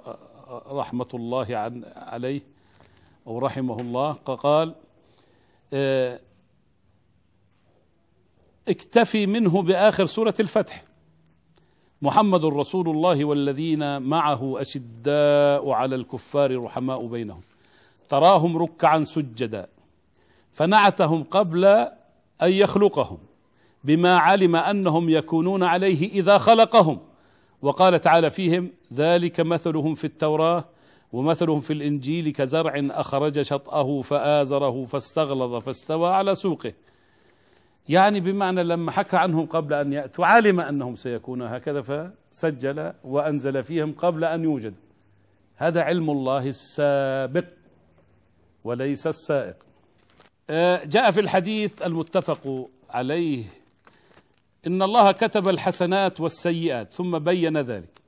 رحمة 0.70 1.08
الله 1.14 1.56
عن 1.56 1.84
عليه 1.96 2.40
أو 3.26 3.38
رحمه 3.38 3.80
الله 3.80 4.12
قال 4.12 4.74
آه 5.72 6.20
اكتفي 8.68 9.26
منه 9.26 9.62
بآخر 9.62 10.06
سورة 10.06 10.34
الفتح. 10.40 10.84
محمد 12.02 12.44
رسول 12.44 12.88
الله 12.88 13.24
والذين 13.24 14.02
معه 14.02 14.60
أشداء 14.60 15.70
على 15.70 15.94
الكفار 15.94 16.64
رحماء 16.64 17.06
بينهم. 17.06 17.40
تراهم 18.08 18.56
ركعا 18.56 19.04
سجدا 19.04 19.66
فنعتهم 20.52 21.22
قبل 21.22 21.64
أن 22.42 22.52
يخلقهم 22.52 23.18
بما 23.84 24.18
علم 24.18 24.56
أنهم 24.56 25.08
يكونون 25.08 25.62
عليه 25.62 26.08
إذا 26.08 26.38
خلقهم. 26.38 26.98
وقال 27.62 28.00
تعالى 28.00 28.30
فيهم 28.30 28.70
ذلك 28.92 29.40
مثلهم 29.40 29.94
في 29.94 30.04
التوراة 30.04 30.64
ومثلهم 31.12 31.60
في 31.60 31.72
الإنجيل 31.72 32.30
كزرع 32.30 32.72
أخرج 32.76 33.42
شطأه 33.42 34.02
فآزره 34.02 34.84
فاستغلظ 34.84 35.54
فاستوى 35.54 36.10
على 36.10 36.34
سوقه. 36.34 36.72
يعني 37.90 38.20
بمعنى 38.20 38.62
لما 38.62 38.90
حكى 38.90 39.16
عنهم 39.16 39.46
قبل 39.46 39.74
أن 39.74 39.92
يأتوا 39.92 40.26
علم 40.26 40.60
أنهم 40.60 40.96
سيكونوا 40.96 41.56
هكذا 41.56 41.82
فسجل 41.82 42.92
وأنزل 43.04 43.64
فيهم 43.64 43.92
قبل 43.92 44.24
أن 44.24 44.44
يوجدوا 44.44 44.82
هذا 45.56 45.82
علم 45.82 46.10
الله 46.10 46.46
السابق 46.46 47.44
وليس 48.64 49.06
السائق. 49.06 49.56
آه، 50.50 50.84
جاء 50.84 51.10
في 51.10 51.20
الحديث 51.20 51.82
المتفق 51.82 52.68
عليه 52.90 53.44
إن 54.66 54.82
الله 54.82 55.12
كتب 55.12 55.48
الحسنات 55.48 56.20
والسيئات 56.20 56.92
ثم 56.92 57.18
بين 57.18 57.58
ذلك. 57.58 58.00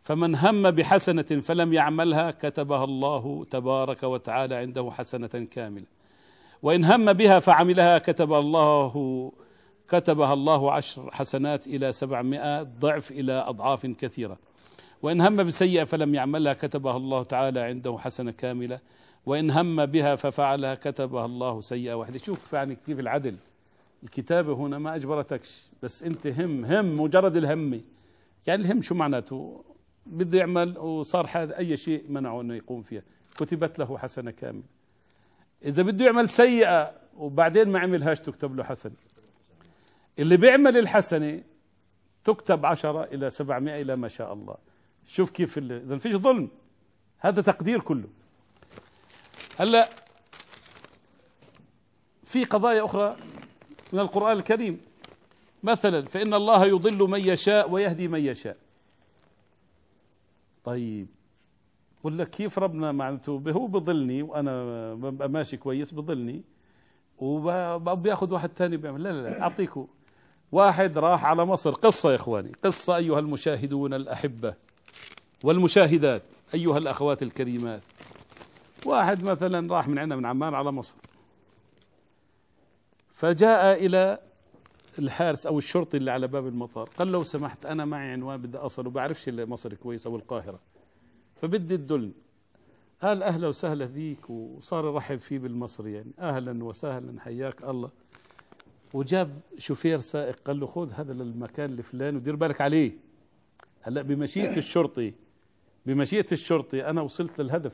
فمن 0.00 0.36
هم 0.36 0.70
بحسنة 0.70 1.22
فلم 1.22 1.72
يعملها 1.72 2.30
كتبها 2.30 2.84
الله 2.84 3.46
تبارك 3.50 4.02
وتعالى 4.02 4.54
عنده 4.54 4.90
حسنة 4.90 5.46
كاملة. 5.50 6.01
وإن 6.62 6.84
هم 6.84 7.12
بها 7.12 7.40
فعملها 7.40 7.98
كتب 7.98 8.32
الله 8.32 9.32
كتبها 9.88 10.32
الله 10.32 10.72
عشر 10.72 11.10
حسنات 11.10 11.66
إلى 11.66 11.92
سبعمائة 11.92 12.62
ضعف 12.62 13.10
إلى 13.10 13.32
أضعاف 13.32 13.86
كثيرة. 13.86 14.38
وإن 15.02 15.20
هم 15.20 15.36
بسيئة 15.36 15.84
فلم 15.84 16.14
يعملها 16.14 16.52
كتبها 16.52 16.96
الله 16.96 17.24
تعالى 17.24 17.60
عنده 17.60 17.98
حسنة 17.98 18.30
كاملة. 18.30 18.80
وإن 19.26 19.50
هم 19.50 19.86
بها 19.86 20.16
ففعلها 20.16 20.74
كتبها 20.74 21.26
الله 21.26 21.60
سيئة 21.60 21.94
واحدة 21.94 22.18
شوف 22.18 22.52
يعني 22.52 22.74
كيف 22.74 23.00
العدل. 23.00 23.36
الكتابة 24.02 24.54
هنا 24.54 24.78
ما 24.78 24.94
أجبرتكش 24.94 25.66
بس 25.82 26.02
أنت 26.02 26.26
هم 26.26 26.64
هم 26.64 27.00
مجرد 27.00 27.36
الهم. 27.36 27.80
يعني 28.46 28.62
الهم 28.62 28.82
شو 28.82 28.94
معناته؟ 28.94 29.64
بده 30.06 30.38
يعمل 30.38 30.78
وصار 30.78 31.28
هذا 31.32 31.58
أي 31.58 31.76
شيء 31.76 32.04
منعه 32.08 32.40
أنه 32.40 32.54
يقوم 32.54 32.82
فيها. 32.82 33.02
كتبت 33.36 33.78
له 33.78 33.98
حسنة 33.98 34.30
كاملة. 34.30 34.81
إذا 35.64 35.82
بده 35.82 36.04
يعمل 36.04 36.28
سيئة 36.28 36.94
وبعدين 37.16 37.68
ما 37.68 37.78
عملهاش 37.78 38.20
تكتب 38.20 38.56
له 38.56 38.64
حسنه 38.64 38.94
اللي 40.18 40.36
بيعمل 40.36 40.78
الحسنة 40.78 41.42
تكتب 42.24 42.66
عشرة 42.66 43.04
إلى 43.04 43.30
سبعمائة 43.30 43.82
إلى 43.82 43.96
ما 43.96 44.08
شاء 44.08 44.32
الله. 44.32 44.56
شوف 45.06 45.30
كيف 45.30 45.58
إذا 45.58 45.98
فيش 45.98 46.12
ظلم. 46.12 46.50
هذا 47.18 47.42
تقدير 47.42 47.80
كله. 47.80 48.08
هلا 49.58 49.88
في 52.24 52.44
قضايا 52.44 52.84
أخرى 52.84 53.16
من 53.92 53.98
القرآن 53.98 54.36
الكريم. 54.36 54.80
مثلا 55.62 56.06
فإن 56.06 56.34
الله 56.34 56.66
يضل 56.66 57.10
من 57.10 57.20
يشاء 57.20 57.70
ويهدي 57.70 58.08
من 58.08 58.20
يشاء. 58.20 58.56
طيب. 60.64 61.06
لك 62.04 62.30
كيف 62.30 62.58
ربنا 62.58 62.92
معناته 62.92 63.32
هو 63.32 63.66
بضلني 63.66 64.22
وأنا 64.22 64.64
ماشي 65.26 65.56
كويس 65.56 65.94
بضلني 65.94 66.42
وبياخذ 67.18 68.32
واحد 68.32 68.50
ثاني 68.56 68.76
بيعمل. 68.76 69.02
لا 69.02 69.12
لا 69.12 69.28
لا 69.28 69.42
أعطيكم. 69.42 69.86
واحد 70.52 70.98
راح 70.98 71.24
على 71.24 71.44
مصر. 71.44 71.70
قصة 71.70 72.10
يا 72.10 72.16
إخواني. 72.16 72.52
قصة 72.64 72.96
أيها 72.96 73.18
المشاهدون 73.18 73.94
الأحبة 73.94 74.54
والمشاهدات 75.44 76.22
أيها 76.54 76.78
الأخوات 76.78 77.22
الكريمات. 77.22 77.82
واحد 78.86 79.24
مثلا 79.24 79.74
راح 79.74 79.88
من 79.88 79.98
عندنا 79.98 80.16
من 80.16 80.26
عمان 80.26 80.54
على 80.54 80.72
مصر. 80.72 80.96
فجاء 83.12 83.86
إلى 83.86 84.18
الحارس 84.98 85.46
أو 85.46 85.58
الشرطي 85.58 85.96
اللي 85.96 86.10
على 86.10 86.26
باب 86.26 86.46
المطار. 86.46 86.88
قال 86.98 87.08
لو 87.08 87.24
سمحت 87.24 87.66
أنا 87.66 87.84
معي 87.84 88.10
عنوان 88.10 88.42
بدي 88.42 88.58
أصل 88.58 88.86
وبعرفش 88.86 89.28
مصر 89.28 89.74
كويس 89.74 90.06
أو 90.06 90.16
القاهرة. 90.16 90.71
فبدي 91.42 91.76
تدلني 91.76 92.12
قال 93.02 93.22
أهلا 93.22 93.48
وسهلا 93.48 93.86
فيك 93.86 94.30
وصار 94.30 94.86
يرحب 94.86 95.18
فيه 95.18 95.38
بالمصري 95.38 95.92
يعني. 95.92 96.12
أهلا 96.18 96.64
وسهلا 96.64 97.20
حياك 97.20 97.64
الله. 97.64 97.90
وجاب 98.94 99.40
شوفير 99.58 100.00
سائق 100.00 100.36
قال 100.44 100.60
له 100.60 100.66
خذ 100.66 100.92
هذا 100.92 101.12
للمكان 101.12 101.70
الفلاني 101.70 102.16
ودير 102.16 102.36
بالك 102.36 102.60
عليه. 102.60 102.92
هلا 103.82 104.02
بمشيئة 104.02 104.56
الشرطي 104.56 105.12
بمشيئة 105.86 106.26
الشرطي 106.32 106.86
أنا 106.86 107.00
وصلت 107.00 107.40
للهدف. 107.40 107.72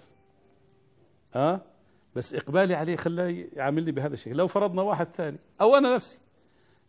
ها؟ 1.35 1.55
أه؟ 1.55 1.61
بس 2.17 2.35
إقبالي 2.35 2.75
عليه 2.75 2.97
خلاه 2.97 3.45
يعاملني 3.57 3.93
بهذا 3.93 4.15
الشيء 4.15 4.35
لو 4.35 4.47
فرضنا 4.47 4.83
واحد 4.83 5.07
ثاني 5.17 5.39
أو 5.61 5.77
أنا 5.77 5.95
نفسي 5.95 6.21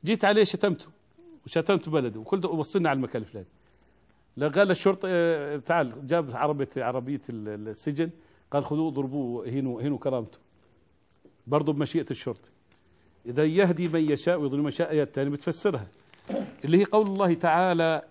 جيت 0.06 0.26
عليه 0.26 0.44
شتمته 0.44 0.88
وشتمت 1.46 1.90
بلده 1.90 2.20
وقلت 2.20 2.46
وصلني 2.46 2.88
على 2.88 2.98
المكان 2.98 3.22
الفلاني. 3.22 3.48
لا 3.48 3.59
قال 4.48 4.72
الشرطة 4.72 5.08
آه، 5.12 5.58
تعال 5.58 6.08
جاب 6.08 6.36
عربية 6.36 6.70
عربية 6.78 7.22
السجن 7.30 8.10
قال 8.52 8.66
خذوه 8.66 8.92
ضربوه 8.92 9.48
هينوا 9.48 9.82
هينوا 9.82 9.98
كرامته. 9.98 10.38
برضه 11.48 11.74
بمشيئة 11.74 12.06
الشرطة. 12.12 12.50
إذا 13.26 13.46
يهدي 13.46 13.88
من 13.88 14.12
يشاء 14.12 14.40
ويضل 14.40 14.60
من 14.60 14.68
يشاء 14.68 14.92
آيات 14.92 15.16
ثانية 15.16 15.32
بتفسرها. 15.32 15.88
اللي 16.66 16.78
هي 16.78 16.84
قول 16.84 17.08
الله 17.08 17.34
تعالى 17.34 18.02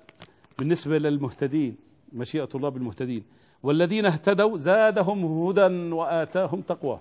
بالنسبة 0.58 0.99
للمهتدين 0.99 1.76
مشيئة 2.12 2.49
الله 2.54 2.68
بالمهتدين. 2.68 3.25
والذين 3.62 4.06
اهتدوا 4.06 4.58
زادهم 4.58 5.25
هدى 5.25 5.92
وآتاهم 5.94 6.61
تقوى. 6.61 7.00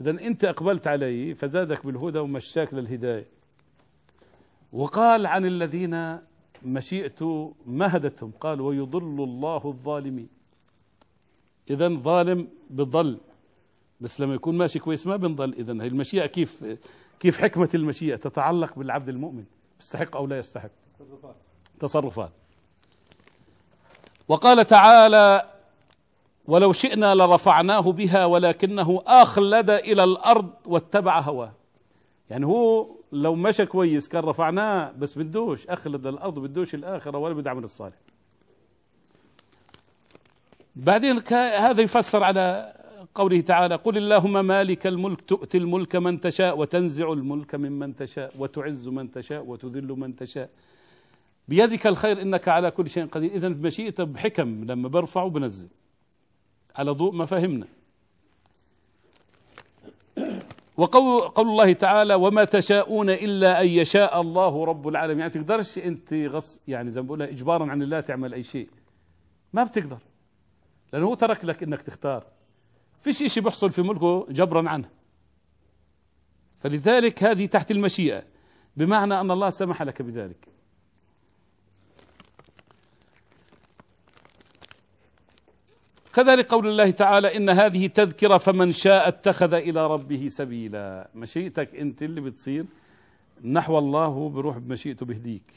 إذا 0.00 0.10
أنت 0.10 0.44
أقبلت 0.44 0.86
عليه 0.86 1.34
فزادك 1.34 1.86
بالهدى 1.86 2.18
ومشاك 2.18 2.74
للهداية. 2.74 3.26
وقال 4.72 5.26
عن 5.26 5.44
الذين 5.44 6.18
مشيئته 6.66 7.54
مهدتهم 7.66 8.32
قال 8.40 8.60
ويضل 8.60 9.24
الله 9.24 9.62
الظالمين. 9.64 10.28
إذا 11.70 11.88
ظالم 11.88 12.48
بضل 12.70 13.18
بس 14.00 14.20
لما 14.20 14.34
يكون 14.34 14.58
ماشي 14.58 14.78
كويس 14.78 15.06
ما 15.06 15.16
بنضل. 15.16 15.52
إذا 15.52 15.72
هي 15.72 15.86
المشيئة 15.86 16.26
كيف 16.26 16.78
كيف 17.20 17.40
حكمة 17.40 17.68
المشيئة؟ 17.74 18.16
تتعلق 18.16 18.78
بالعبد 18.78 19.08
المؤمن. 19.08 19.44
يستحق 19.80 20.16
أو 20.16 20.26
لا 20.26 20.38
يستحق؟ 20.38 20.70
تصرفات. 20.98 21.36
تصرفات. 21.80 22.32
وقال 24.28 24.66
تعالى 24.66 25.50
ولو 26.46 26.72
شئنا 26.72 27.14
لرفعناه 27.14 27.92
بها 27.92 28.24
ولكنه 28.24 29.02
أخلد 29.06 29.70
إلى 29.70 30.04
الأرض 30.04 30.50
واتبع 30.66 31.20
هواه. 31.20 31.52
يعني 32.30 32.46
هو 32.46 32.95
لو 33.12 33.34
مشى 33.34 33.66
كويس 33.66 34.08
كان 34.08 34.24
رفعناه 34.24 34.92
بس 34.98 35.18
بدوش 35.18 35.66
أخلد 35.66 36.06
الأرض 36.06 36.38
بدوش 36.38 36.74
الآخرة 36.74 37.18
ولا 37.18 37.34
بده 37.34 37.50
عمل 37.50 37.64
الصالح 37.64 37.96
بعدين 40.76 41.22
هذا 41.32 41.82
يفسر 41.82 42.24
على 42.24 42.72
قوله 43.14 43.40
تعالى 43.40 43.74
قل 43.74 43.96
اللهم 43.96 44.44
مالك 44.44 44.86
الملك 44.86 45.20
تؤتي 45.20 45.58
الملك 45.58 45.96
من 45.96 46.20
تشاء 46.20 46.58
وتنزع 46.58 47.12
الملك 47.12 47.54
ممن 47.54 47.96
تشاء 47.96 48.32
وتعز 48.38 48.88
من 48.88 49.10
تشاء 49.10 49.44
وتذل 49.44 49.88
من 49.88 50.16
تشاء. 50.16 50.50
بيدك 51.48 51.86
الخير 51.86 52.22
إنك 52.22 52.48
على 52.48 52.70
كل 52.70 52.88
شيء 52.88 53.06
قدير. 53.06 53.30
إذا 53.30 53.48
بمشيئته 53.48 54.04
بحكم 54.04 54.64
لما 54.64 54.88
برفع 54.88 55.22
وبنزل 55.22 55.68
على 56.76 56.90
ضوء 56.90 57.12
ما 57.12 57.24
فهمنا 57.24 57.66
وقول 60.76 61.28
قول 61.28 61.48
الله 61.48 61.72
تعالى 61.72 62.14
وما 62.14 62.44
تشاءون 62.44 63.10
إلا 63.10 63.62
أن 63.62 63.66
يشاء 63.66 64.20
الله 64.20 64.64
رب 64.64 64.88
العالمين. 64.88 65.18
يعني 65.18 65.32
تقدرش 65.32 65.78
أنت 65.78 66.12
غص 66.12 66.62
يعني 66.68 66.90
زي 66.90 67.00
ما 67.00 67.06
بقولها 67.06 67.28
إجبارا 67.28 67.70
عن 67.70 67.82
الله 67.82 68.00
تعمل 68.00 68.34
أي 68.34 68.42
شيء. 68.42 68.68
ما 69.52 69.64
بتقدر. 69.64 69.98
لأنه 70.92 71.06
هو 71.06 71.14
ترك 71.14 71.44
لك 71.44 71.62
إنك 71.62 71.82
تختار. 71.82 72.24
فيش 72.98 73.22
شيء 73.32 73.42
بيحصل 73.42 73.72
في 73.72 73.82
ملكه 73.82 74.26
جبرا 74.30 74.68
عنه. 74.68 74.88
فلذلك 76.58 77.24
هذه 77.24 77.46
تحت 77.46 77.70
المشيئة. 77.70 78.22
بمعنى 78.76 79.20
أن 79.20 79.30
الله 79.30 79.50
سمح 79.50 79.82
لك 79.82 80.02
بذلك. 80.02 80.55
كذلك 86.16 86.50
قول 86.50 86.66
الله 86.66 86.90
تعالى 86.90 87.36
إن 87.36 87.48
هذه 87.48 87.86
تذكرة 87.86 88.38
فمن 88.38 88.72
شاء 88.72 89.08
اتخذ 89.08 89.54
إلى 89.54 89.86
ربه 89.86 90.28
سبيلا. 90.28 91.08
مشيئتك 91.14 91.74
أنت 91.74 92.02
اللي 92.02 92.20
بتصير 92.20 92.64
نحو 93.44 93.78
الله 93.78 94.04
هو 94.04 94.28
بروح 94.28 94.58
بمشيئته 94.58 95.06
بهديك. 95.06 95.52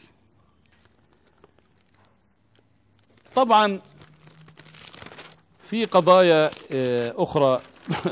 طبعا 3.35 3.79
في 5.63 5.85
قضايا 5.85 6.49
آه، 6.71 7.13
أخرى. 7.17 7.61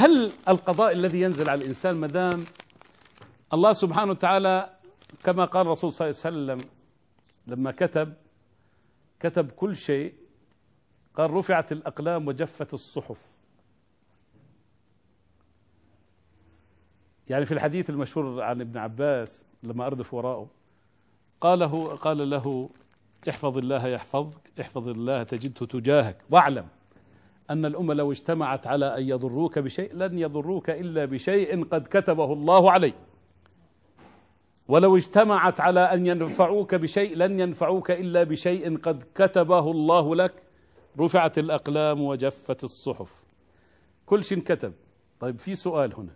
هل 0.00 0.32
القضاء 0.48 0.92
الذي 0.92 1.20
ينزل 1.20 1.50
على 1.50 1.60
الإنسان 1.60 1.96
مدام 1.96 2.44
الله 3.52 3.72
سبحانه 3.72 4.10
وتعالى 4.10 4.70
كما 5.24 5.44
قال 5.44 5.66
الرسول 5.66 5.92
صلى 5.92 6.10
الله 6.10 6.20
عليه 6.24 6.36
وسلم 6.36 6.70
لما 7.46 7.70
كتب 7.70 8.14
كتب 9.20 9.50
كل 9.50 9.76
شيء 9.76 10.25
قال 11.16 11.30
رفعت 11.30 11.72
الأقلام 11.72 12.28
وجفت 12.28 12.74
الصحف. 12.74 13.26
يعني 17.28 17.46
في 17.46 17.52
الحديث 17.52 17.90
المشهور 17.90 18.42
عن 18.42 18.60
ابن 18.60 18.78
عباس 18.78 19.46
لما 19.62 19.86
أردف 19.86 20.14
وراءه 20.14 20.50
قاله 21.40 21.84
قال 21.84 22.30
له 22.30 22.70
احفظ 23.28 23.58
الله 23.58 23.86
يحفظك 23.86 24.40
احفظ 24.60 24.88
الله 24.88 25.22
تجده 25.22 25.66
تجاهك. 25.66 26.22
واعلم 26.30 26.66
أن 27.50 27.64
الأمة 27.64 27.94
لو 27.94 28.12
اجتمعت 28.12 28.66
على 28.66 28.98
أن 28.98 29.02
يضروك 29.08 29.58
بشيء 29.58 29.94
لن 29.94 30.18
يضروك 30.18 30.70
إلا 30.70 31.04
بشيء 31.04 31.64
قد 31.64 31.86
كتبه 31.86 32.32
الله 32.32 32.70
عليك. 32.70 32.94
ولو 34.68 34.96
اجتمعت 34.96 35.60
على 35.60 35.80
أن 35.80 36.06
ينفعوك 36.06 36.74
بشيء 36.74 37.16
لن 37.16 37.40
ينفعوك 37.40 37.90
إلا 37.90 38.22
بشيء 38.24 38.78
قد 38.78 39.04
كتبه 39.14 39.70
الله 39.70 40.16
لك. 40.16 40.45
رفعت 41.00 41.38
الأقلام 41.38 42.00
وجفت 42.00 42.64
الصحف. 42.64 43.12
كل 44.06 44.24
شيء 44.24 44.38
كتب 44.38 44.72
طيب 45.20 45.38
في 45.38 45.54
سؤال 45.54 45.94
هنا. 45.94 46.14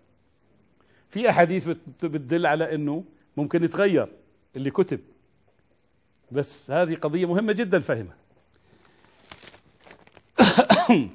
في 1.09 1.31
أحاديث 1.31 1.69
بتدل 2.03 2.47
على 2.47 2.75
أنه 2.75 3.05
ممكن 3.37 3.65
يتغير 3.65 4.09
اللي 4.57 4.71
كتب. 4.71 5.01
بس 6.33 6.71
هذه 6.71 6.95
قضية 6.95 7.27
مهمة 7.27 7.53
جدا 7.53 7.81
فهمها. 7.81 8.17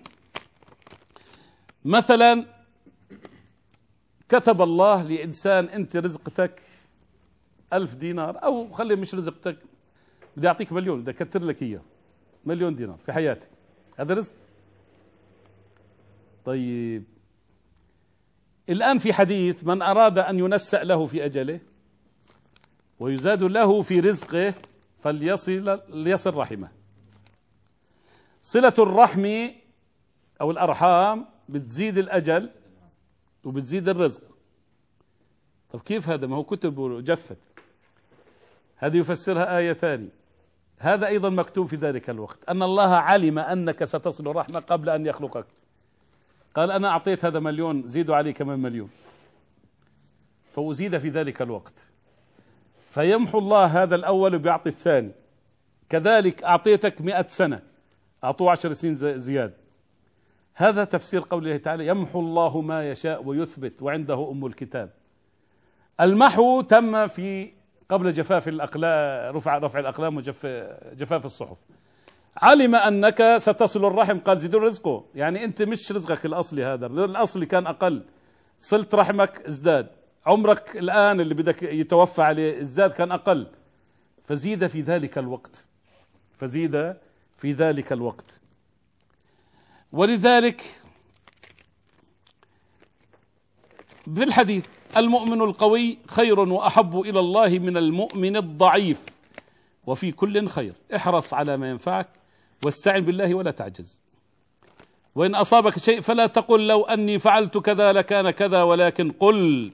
مثلا 1.85 2.45
كتب 4.29 4.61
الله 4.61 5.03
لإنسان 5.03 5.65
أنت 5.65 5.97
رزقتك 5.97 6.61
ألف 7.73 7.95
دينار 7.95 8.43
أو 8.43 8.71
خلي 8.71 8.95
مش 8.95 9.15
رزقتك 9.15 9.57
بدي 10.37 10.47
أعطيك 10.47 10.71
مليون 10.73 11.01
بدي 11.01 11.11
أكتر 11.11 11.43
لك 11.43 11.63
إياه. 11.63 11.81
مليون 12.45 12.75
دينار 12.75 12.97
في 13.05 13.13
حياتك. 13.13 13.54
هذا 13.95 14.13
رزق. 14.13 14.33
طيب. 16.45 17.03
الآن 18.69 18.99
في 18.99 19.13
حديث 19.13 19.63
من 19.63 19.81
أراد 19.81 20.19
أن 20.19 20.39
ينسأ 20.39 20.83
له 20.83 21.05
في 21.05 21.25
أجله 21.25 21.59
ويزاد 22.99 23.43
له 23.43 23.81
في 23.81 23.99
رزقه 23.99 24.53
فليصل 24.99 25.81
ليصل 25.89 26.35
رحمه. 26.35 26.71
صلة 28.41 28.73
الرحم 28.79 29.49
أو 30.41 30.51
الأرحام 30.51 31.25
بتزيد 31.49 31.97
الأجل 31.97 32.49
وبتزيد 33.43 33.89
الرزق. 33.89 34.23
طب 35.71 35.79
كيف 35.79 36.09
هذا؟ 36.09 36.27
ما 36.27 36.35
هو 36.35 36.43
كتب 36.43 36.77
وجفت 36.77 37.37
هذه 38.77 38.97
يفسرها 38.97 39.57
آية 39.57 39.73
ثانية. 39.73 40.24
هذا 40.79 41.07
أيضا 41.07 41.29
مكتوب 41.29 41.67
في 41.67 41.75
ذلك 41.75 42.09
الوقت. 42.09 42.39
أن 42.49 42.63
الله 42.63 42.95
علم 42.95 43.39
أنك 43.39 43.83
ستصل 43.83 44.27
رحمة 44.27 44.59
قبل 44.59 44.89
أن 44.89 45.05
يخلقك. 45.05 45.45
قال 46.55 46.71
أنا 46.71 46.87
أعطيت 46.87 47.25
هذا 47.25 47.39
مليون 47.39 47.87
زيدوا 47.87 48.15
عليه 48.15 48.31
كمان 48.31 48.59
مليون. 48.59 48.89
فأزيد 50.51 50.97
في 50.97 51.09
ذلك 51.09 51.41
الوقت. 51.41 51.91
فيمحو 52.89 53.39
الله 53.39 53.65
هذا 53.65 53.95
الأول 53.95 54.35
وبيعطي 54.35 54.69
الثاني. 54.69 55.11
كذلك 55.89 56.43
أعطيتك 56.43 57.01
مئة 57.01 57.27
سنة. 57.29 57.61
أعطوه 58.23 58.51
عشر 58.51 58.73
سنين 58.73 58.95
زيادة 59.17 59.53
هذا 60.53 60.83
تفسير 60.83 61.23
قوله 61.29 61.57
تعالى 61.57 61.87
يمحو 61.87 62.19
الله 62.19 62.61
ما 62.61 62.89
يشاء 62.91 63.23
ويثبت 63.23 63.81
وعنده 63.81 64.31
أم 64.31 64.45
الكتاب. 64.45 64.89
المحو 66.01 66.61
تم 66.61 67.07
في 67.07 67.51
قبل 67.89 68.13
جفاف 68.13 68.47
الأقلام 68.47 69.35
رفع 69.35 69.57
رفع 69.57 69.79
الأقلام 69.79 70.17
وجفاف 70.17 71.25
الصحف. 71.25 71.57
علم 72.37 72.75
أنك 72.75 73.37
ستصل 73.37 73.85
الرحم. 73.85 74.19
قال 74.19 74.39
زيدون 74.39 74.63
رزقه 74.63 75.05
يعني 75.15 75.43
أنت 75.43 75.61
مش 75.61 75.91
رزقك 75.91 76.25
الأصلي 76.25 76.63
هذا. 76.63 76.85
الاصلي 76.85 77.45
كان 77.45 77.67
أقل. 77.67 78.03
صلت 78.59 78.95
رحمك 78.95 79.41
ازداد. 79.41 79.87
عمرك 80.25 80.77
الآن 80.77 81.19
اللي 81.19 81.33
بدك 81.33 81.63
يتوفى 81.63 82.21
عليه 82.21 82.61
ازداد 82.61 82.91
كان 82.91 83.11
أقل. 83.11 83.47
فزيد 84.27 84.67
في 84.67 84.81
ذلك 84.81 85.17
الوقت. 85.17 85.65
فزيد 86.39 86.95
في 87.37 87.51
ذلك 87.51 87.91
الوقت. 87.91 88.41
ولذلك 89.91 90.61
في 94.15 94.23
الحديث 94.23 94.65
المؤمن 94.97 95.41
القوي 95.41 95.97
خير 96.07 96.39
وأحب 96.39 96.99
إلى 96.99 97.19
الله 97.19 97.59
من 97.59 97.77
المؤمن 97.77 98.37
الضعيف. 98.37 99.03
وفي 99.85 100.11
كل 100.11 100.47
خير. 100.47 100.73
احرص 100.95 101.33
على 101.33 101.57
ما 101.57 101.69
ينفعك 101.69 102.07
واستعن 102.63 103.01
بالله 103.01 103.35
ولا 103.35 103.51
تعجز. 103.51 103.99
وإن 105.15 105.35
أصابك 105.35 105.79
شيء 105.79 106.01
فلا 106.01 106.25
تقل 106.25 106.67
لو 106.67 106.83
أني 106.83 107.19
فعلت 107.19 107.57
كذا 107.57 107.93
لكان 107.93 108.29
كذا 108.29 108.63
ولكن 108.63 109.11
قل 109.11 109.71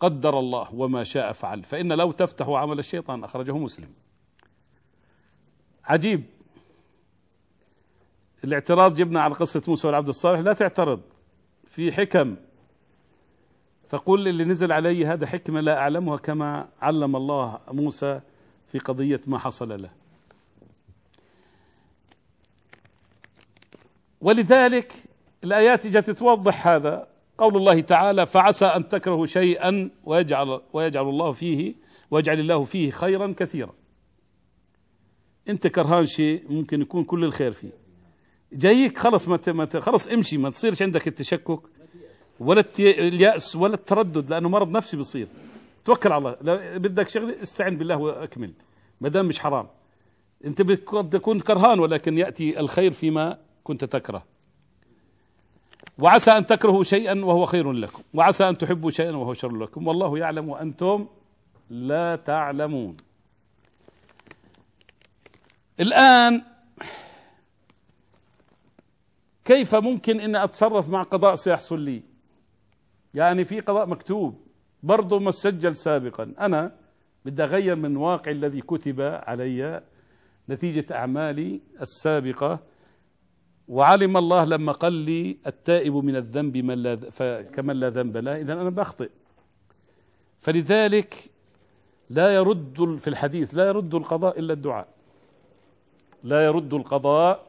قدر 0.00 0.38
الله 0.38 0.74
وما 0.74 1.04
شاء 1.04 1.32
فعل 1.32 1.62
فإن 1.62 1.92
لو 1.92 2.12
تفتح 2.12 2.48
عمل 2.48 2.78
الشيطان 2.78 3.24
أخرجه 3.24 3.56
مسلم. 3.56 3.88
عجيب. 5.84 6.24
الاعتراض 8.44 8.94
جبنا 8.94 9.20
على 9.20 9.34
قصة 9.34 9.62
موسى 9.68 9.86
والعبد 9.86 10.08
الصالح. 10.08 10.40
لا 10.40 10.52
تعترض. 10.52 11.00
في 11.68 11.92
حكم. 11.92 12.36
فقل 13.92 14.28
اللي 14.28 14.44
نزل 14.44 14.72
علي 14.72 15.06
هذا 15.06 15.26
حكمة 15.26 15.60
لا 15.60 15.78
أعلمها 15.78 16.16
كما 16.16 16.68
علم 16.82 17.16
الله 17.16 17.58
موسى 17.70 18.20
في 18.72 18.78
قضية 18.78 19.20
ما 19.26 19.38
حصل 19.38 19.82
له. 19.82 19.90
ولذلك 24.20 24.92
الآيات 25.44 25.86
جت 25.86 26.10
توضح 26.10 26.68
هذا. 26.68 27.08
قول 27.38 27.56
الله 27.56 27.80
تعالى 27.80 28.26
فعسى 28.26 28.64
أن 28.64 28.88
تكرهوا 28.88 29.26
شيئا 29.26 29.90
ويجعل, 30.04 30.60
ويجعل 30.72 31.08
الله 31.08 31.32
فيه 31.32 31.74
ويجعل 32.10 32.40
الله 32.40 32.64
فيه 32.64 32.90
خيرا 32.90 33.34
كثيرا. 33.36 33.74
أنت 35.48 35.66
كرهان 35.66 36.06
شيء 36.06 36.44
ممكن 36.48 36.82
يكون 36.82 37.04
كل 37.04 37.24
الخير 37.24 37.52
فيه. 37.52 37.72
جايك 38.52 38.98
خلص 38.98 39.28
ما 39.28 39.68
خلص 39.80 40.06
امشي 40.06 40.36
ما 40.38 40.50
تصيرش 40.50 40.82
عندك 40.82 41.08
التشكك. 41.08 41.60
ولا 42.42 42.64
اليأس 42.78 43.56
ولا 43.56 43.74
التردد 43.74 44.30
لأنه 44.30 44.48
مرض 44.48 44.70
نفسي 44.70 44.96
بيصير. 44.96 45.28
توكل 45.84 46.12
على 46.12 46.36
الله. 46.40 46.78
بدك 46.78 47.08
شغلة 47.08 47.42
استعن 47.42 47.76
بالله 47.76 47.96
وأكمل. 47.96 48.52
ما 49.00 49.08
دام 49.08 49.26
مش 49.26 49.40
حرام. 49.40 49.68
أنت 50.44 50.62
قد 50.86 51.10
تكون 51.10 51.40
كرهان 51.40 51.78
ولكن 51.80 52.18
يأتي 52.18 52.60
الخير 52.60 52.92
فيما 52.92 53.38
كنت 53.64 53.84
تكره. 53.84 54.24
وعسى 55.98 56.30
أن 56.30 56.46
تكرهوا 56.46 56.82
شيئا 56.82 57.24
وهو 57.24 57.46
خير 57.46 57.72
لكم. 57.72 58.02
وعسى 58.14 58.48
أن 58.48 58.58
تحبوا 58.58 58.90
شيئا 58.90 59.16
وهو 59.16 59.34
شر 59.34 59.56
لكم. 59.56 59.86
والله 59.86 60.18
يعلم 60.18 60.48
وأنتم 60.48 61.06
لا 61.70 62.16
تعلمون. 62.16 62.96
الآن 65.80 66.42
كيف 69.44 69.74
ممكن 69.74 70.20
إني 70.20 70.44
أتصرف 70.44 70.88
مع 70.88 71.02
قضاء 71.02 71.34
سيحصل 71.34 71.80
لي؟ 71.80 72.11
يعني 73.14 73.44
في 73.44 73.60
قضاء 73.60 73.86
مكتوب. 73.86 74.40
برضه 74.82 75.18
مسجل 75.18 75.76
سابقا. 75.76 76.32
أنا 76.40 76.72
بدي 77.24 77.44
أغير 77.44 77.76
من 77.76 77.96
واقع 77.96 78.30
الذي 78.30 78.60
كتب 78.60 79.00
علي 79.00 79.82
نتيجة 80.48 80.94
أعمالي 80.94 81.60
السابقة. 81.80 82.58
وعلم 83.68 84.16
الله 84.16 84.44
لما 84.44 84.72
قال 84.72 84.92
لي 84.92 85.38
التائب 85.46 85.94
من 85.94 86.16
الذنب 86.16 86.56
من 86.56 86.82
لا 86.82 87.42
كمن 87.42 87.76
لا 87.76 87.90
ذنب 87.90 88.16
له. 88.16 88.36
اذا 88.40 88.52
أنا 88.52 88.70
بخطئ. 88.70 89.10
فلذلك 90.38 91.30
لا 92.10 92.34
يرد 92.34 92.98
في 93.00 93.08
الحديث 93.08 93.54
لا 93.54 93.66
يرد 93.66 93.94
القضاء 93.94 94.38
إلا 94.38 94.52
الدعاء. 94.52 94.88
لا 96.24 96.44
يرد 96.44 96.74
القضاء 96.74 97.46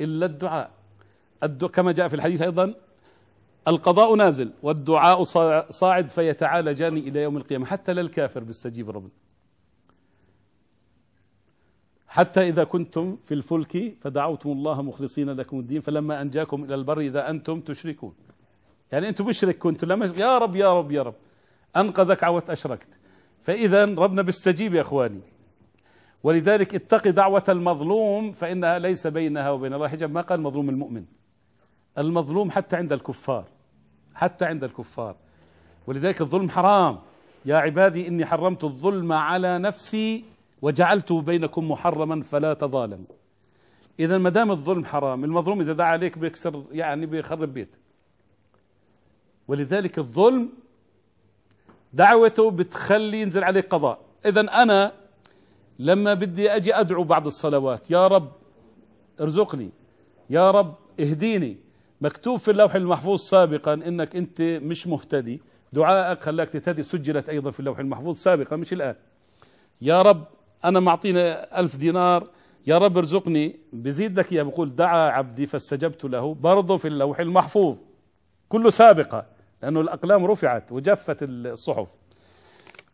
إلا 0.00 0.26
الدعاء. 0.26 0.70
كما 1.72 1.92
جاء 1.92 2.08
في 2.08 2.14
الحديث 2.16 2.42
أيضا 2.42 2.74
القضاء 3.68 4.14
نازل 4.14 4.52
والدعاء 4.62 5.22
صاعد 5.70 6.08
فيتعالجان 6.08 6.96
إلى 6.96 7.22
يوم 7.22 7.36
القيامة. 7.36 7.66
حتى 7.66 7.92
للكافر 7.92 8.40
بيستجيب 8.42 8.90
ربنا 8.90 9.10
حتى 12.08 12.48
إذا 12.48 12.64
كنتم 12.64 13.16
في 13.24 13.34
الفلك 13.34 13.94
فدعوتم 14.00 14.50
الله 14.50 14.82
مخلصين 14.82 15.30
لكم 15.30 15.58
الدين. 15.58 15.80
فلما 15.80 16.22
أنجاكم 16.22 16.64
إلى 16.64 16.74
البر 16.74 17.00
إذا 17.00 17.30
أنتم 17.30 17.60
تشركون. 17.60 18.14
يعني 18.92 19.08
أنتم 19.08 19.26
مشرك 19.26 19.58
كنتم 19.58 19.88
لما 19.88 20.12
يا 20.16 20.38
رب 20.38 20.56
يا 20.56 20.78
رب 20.78 20.92
يا 20.92 21.02
رب. 21.02 21.14
أنقذك 21.76 22.24
عوت 22.24 22.50
أشركت. 22.50 22.88
فاذا 23.40 23.84
ربنا 23.84 24.22
بيستجيب 24.22 24.74
يا 24.74 24.80
إخواني. 24.80 25.20
ولذلك 26.22 26.74
اتق 26.74 27.08
دعوة 27.08 27.44
المظلوم 27.48 28.32
فإنها 28.32 28.78
ليس 28.78 29.06
بينها 29.06 29.50
وبين 29.50 29.74
الله 29.74 29.88
حجاب. 29.88 30.10
ما 30.10 30.20
قال 30.20 30.40
مظلوم 30.40 30.68
المؤمن؟ 30.68 31.04
المظلوم 31.98 32.50
حتى 32.50 32.76
عند 32.76 32.92
الكفار. 32.92 33.44
حتى 34.16 34.44
عند 34.44 34.64
الكفار. 34.64 35.16
ولذلك 35.86 36.20
الظلم 36.20 36.50
حرام. 36.50 36.98
يا 37.44 37.56
عبادي 37.56 38.08
إني 38.08 38.26
حرمت 38.26 38.64
الظلم 38.64 39.12
على 39.12 39.58
نفسي 39.58 40.24
وجعلته 40.62 41.20
بينكم 41.20 41.70
محرما 41.70 42.22
فلا 42.22 42.54
تظالموا. 42.54 43.16
إذا 44.00 44.18
ما 44.18 44.30
دام 44.30 44.50
الظلم 44.50 44.84
حرام 44.84 45.24
المظلوم 45.24 45.60
إذا 45.60 45.72
دعا 45.72 45.86
عليك 45.86 46.18
بيكسر 46.18 46.64
يعني 46.72 47.06
بيخرب 47.06 47.54
بيت. 47.54 47.76
ولذلك 49.48 49.98
الظلم 49.98 50.48
دعوته 51.92 52.50
بتخلي 52.50 53.20
ينزل 53.22 53.44
عليك 53.44 53.68
قضاء. 53.68 53.98
إذا 54.26 54.40
أنا 54.62 54.92
لما 55.78 56.14
بدي 56.14 56.56
أجي 56.56 56.74
أدعو 56.74 57.04
بعد 57.04 57.26
الصلوات 57.26 57.90
يا 57.90 58.06
رب 58.06 58.32
ارزقني 59.20 59.70
يا 60.30 60.50
رب 60.50 60.74
اهديني 61.00 61.56
مكتوب 62.00 62.38
في 62.38 62.50
اللوح 62.50 62.74
المحفوظ 62.74 63.20
سابقا 63.20 63.74
إنك 63.74 64.16
أنت 64.16 64.40
مش 64.40 64.86
مهتدي. 64.86 65.40
دعائك 65.72 66.22
خلاك 66.22 66.48
تهتدي. 66.48 66.82
سجلت 66.82 67.28
أيضا 67.28 67.50
في 67.50 67.60
اللوح 67.60 67.78
المحفوظ 67.78 68.16
سابقا 68.16 68.56
مش 68.56 68.72
الآن. 68.72 68.94
يا 69.80 70.02
رب 70.02 70.24
أنا 70.64 70.80
معطينا 70.80 71.60
ألف 71.60 71.76
دينار. 71.76 72.28
يا 72.66 72.78
رب 72.78 72.98
ارزقني 72.98 73.60
بزيد 73.72 74.18
لك 74.18 74.32
اياه 74.32 74.42
بقول 74.42 74.74
دعا 74.76 75.10
عبدي 75.10 75.46
فاستجبت 75.46 76.04
له 76.04 76.34
برضه 76.34 76.76
في 76.76 76.88
اللوح 76.88 77.20
المحفوظ. 77.20 77.76
كله 78.48 78.70
سابقة 78.70 79.26
لأنه 79.62 79.80
الأقلام 79.80 80.24
رفعت 80.24 80.72
وجفت 80.72 81.16
الصحف. 81.22 81.88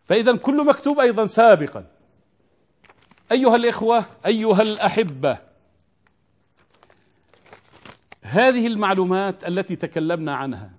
فإذا 0.05 0.37
كل 0.37 0.67
مكتوب 0.67 1.01
أيضا 1.01 1.27
سابقا. 1.27 1.87
أيها 3.33 3.57
الإخوة 3.57 4.05
أيها 4.27 4.63
الأحبة 4.63 5.52
هذه 8.33 8.67
المعلومات 8.67 9.49
التي 9.49 9.77
تكلمنا 9.77 10.35
عنها. 10.35 10.71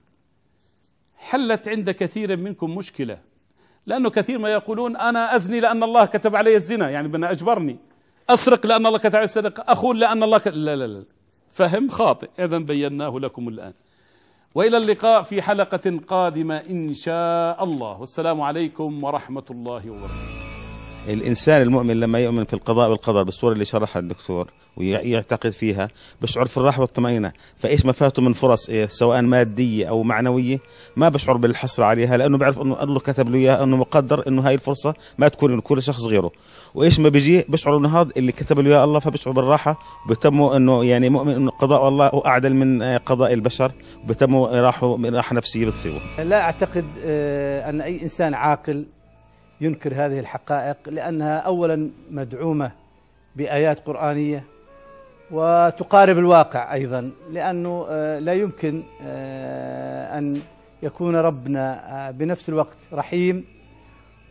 حلت 1.17 1.67
عند 1.67 1.91
كثير 1.91 2.37
منكم 2.37 2.77
مشكلة 2.77 3.17
لأنه 3.85 4.09
كثير 4.09 4.39
ما 4.39 4.49
يقولون 4.49 4.97
أنا 4.97 5.35
أزني 5.35 5.59
لأن 5.59 5.83
الله 5.83 6.05
كتب 6.05 6.35
علي 6.35 6.55
الزنا 6.55 6.89
يعني 6.89 7.07
بنا 7.07 7.31
أجبرني. 7.31 7.77
أسرق 8.29 8.65
لأن 8.65 8.85
الله 8.85 8.99
كتب 8.99 9.15
علي 9.15 9.23
السرقة 9.23 9.63
أخون 9.67 9.97
لأن 9.97 10.23
الله 10.23 10.37
كتب 10.37 10.55
لا 10.55 10.75
لا 10.75 10.87
لا 10.87 11.03
فهم 11.51 11.89
خاطئ. 11.89 12.29
إذا 12.39 12.57
بيناه 12.57 13.19
لكم 13.19 13.47
الآن. 13.47 13.73
وإلى 14.55 14.77
اللقاء 14.77 15.21
في 15.21 15.41
حلقة 15.41 15.99
قادمة 16.07 16.55
إن 16.69 16.93
شاء 16.93 17.63
الله. 17.63 17.99
والسلام 17.99 18.41
عليكم 18.41 19.03
ورحمة 19.03 19.45
الله 19.51 19.89
وبركاته. 19.89 20.42
الإنسان 21.09 21.61
المؤمن 21.61 21.99
لما 21.99 22.19
يؤمن 22.19 22.43
في 22.45 22.53
القضاء 22.53 22.89
والقدر 22.89 23.23
بالصورة 23.23 23.53
اللي 23.53 23.65
شرحها 23.65 23.99
الدكتور 23.99 24.47
ويعتقد 24.77 25.49
فيها 25.49 25.89
بشعر 26.21 26.45
في 26.45 26.57
الراحة 26.57 26.81
والطمأنينة. 26.81 27.31
فإيش 27.57 27.85
ما 27.85 27.91
فاته 27.91 28.21
من 28.21 28.33
فرص 28.33 28.69
إيه؟ 28.69 28.85
سواء 28.85 29.21
مادية 29.21 29.89
أو 29.89 30.03
معنوية 30.03 30.59
ما 30.95 31.09
بشعر 31.09 31.37
بالحسرة 31.37 31.85
عليها 31.85 32.17
لأنه 32.17 32.37
بعرف 32.37 32.61
أنه 32.61 32.83
الله 32.83 32.99
كتب 32.99 33.29
له 33.29 33.37
إياها 33.37 33.63
أنه 33.63 33.77
مقدر 33.77 34.27
أنه 34.27 34.47
هاي 34.47 34.53
الفرصة 34.53 34.93
ما 35.17 35.27
تكون 35.27 35.57
لكل 35.57 35.83
شخص 35.83 36.05
غيره. 36.05 36.31
وإيش 36.75 36.99
ما 36.99 37.09
بيجي؟ 37.09 37.45
بشعر 37.49 37.77
إنه 37.77 38.01
هذا 38.01 38.09
اللي 38.17 38.31
كتب 38.31 38.59
له 38.59 38.69
إياه 38.69 38.83
الله 38.83 38.99
فبشعر 38.99 39.33
بالراحة 39.33 39.79
بتمه 40.09 40.55
إنه 40.55 40.85
يعني 40.85 41.09
مؤمن 41.09 41.35
إنه 41.35 41.51
قضاء 41.51 41.87
الله 41.87 42.21
اعدل 42.25 42.53
من 42.53 42.83
قضاء 42.83 43.33
البشر 43.33 43.71
بتمه 44.05 44.61
راحه 44.61 44.97
راحه 45.03 45.35
نفسية 45.35 45.65
بتصيبه. 45.65 45.99
لا 46.23 46.41
أعتقد 46.41 46.85
آه، 47.05 47.69
أن 47.69 47.81
أي 47.81 48.03
إنسان 48.03 48.33
عاقل 48.33 48.85
ينكر 49.61 49.93
هذه 49.93 50.19
الحقائق 50.19 50.77
لأنها 50.85 51.37
اولا 51.37 51.89
مدعومة 52.11 52.71
بآيات 53.35 53.79
قرآنية 53.79 54.43
وتقارب 55.31 56.17
الواقع 56.17 56.73
أيضا 56.73 57.11
لأنه 57.31 57.85
آه، 57.89 58.19
لا 58.19 58.33
يمكن 58.33 58.83
آه، 59.01 60.17
أن 60.17 60.41
يكون 60.83 61.15
ربنا 61.15 61.91
آه، 62.07 62.11
بنفس 62.11 62.49
الوقت 62.49 62.77
رحيم 62.93 63.45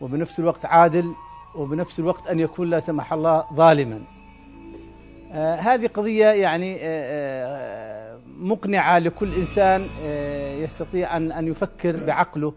وبنفس 0.01 0.39
الوقت 0.39 0.65
عادل 0.65 1.13
وبنفس 1.55 1.99
الوقت 1.99 2.27
أن 2.27 2.39
يكون 2.39 2.69
لا 2.69 2.79
سمح 2.79 3.13
الله 3.13 3.45
ظالما. 3.53 4.01
هذه 5.33 5.87
قضية 5.87 6.25
يعني 6.25 6.73
مقنعة 8.39 8.99
لكل 8.99 9.33
إنسان 9.33 9.87
يستطيع 10.63 11.17
أن 11.17 11.31
أن 11.31 11.47
يفكر 11.47 12.03
بعقله. 12.03 12.53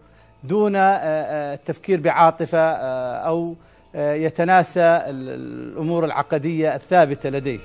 دون 0.47 0.75
آه، 0.75 0.81
آه، 0.81 1.53
التفكير 1.53 1.99
بعاطفة 1.99 2.59
آه، 2.59 3.15
أو 3.15 3.55
يتناسى 3.95 5.01
الأمور 5.07 6.05
العقدية 6.05 6.75
الثابتة 6.75 7.29
لديه. 7.29 7.59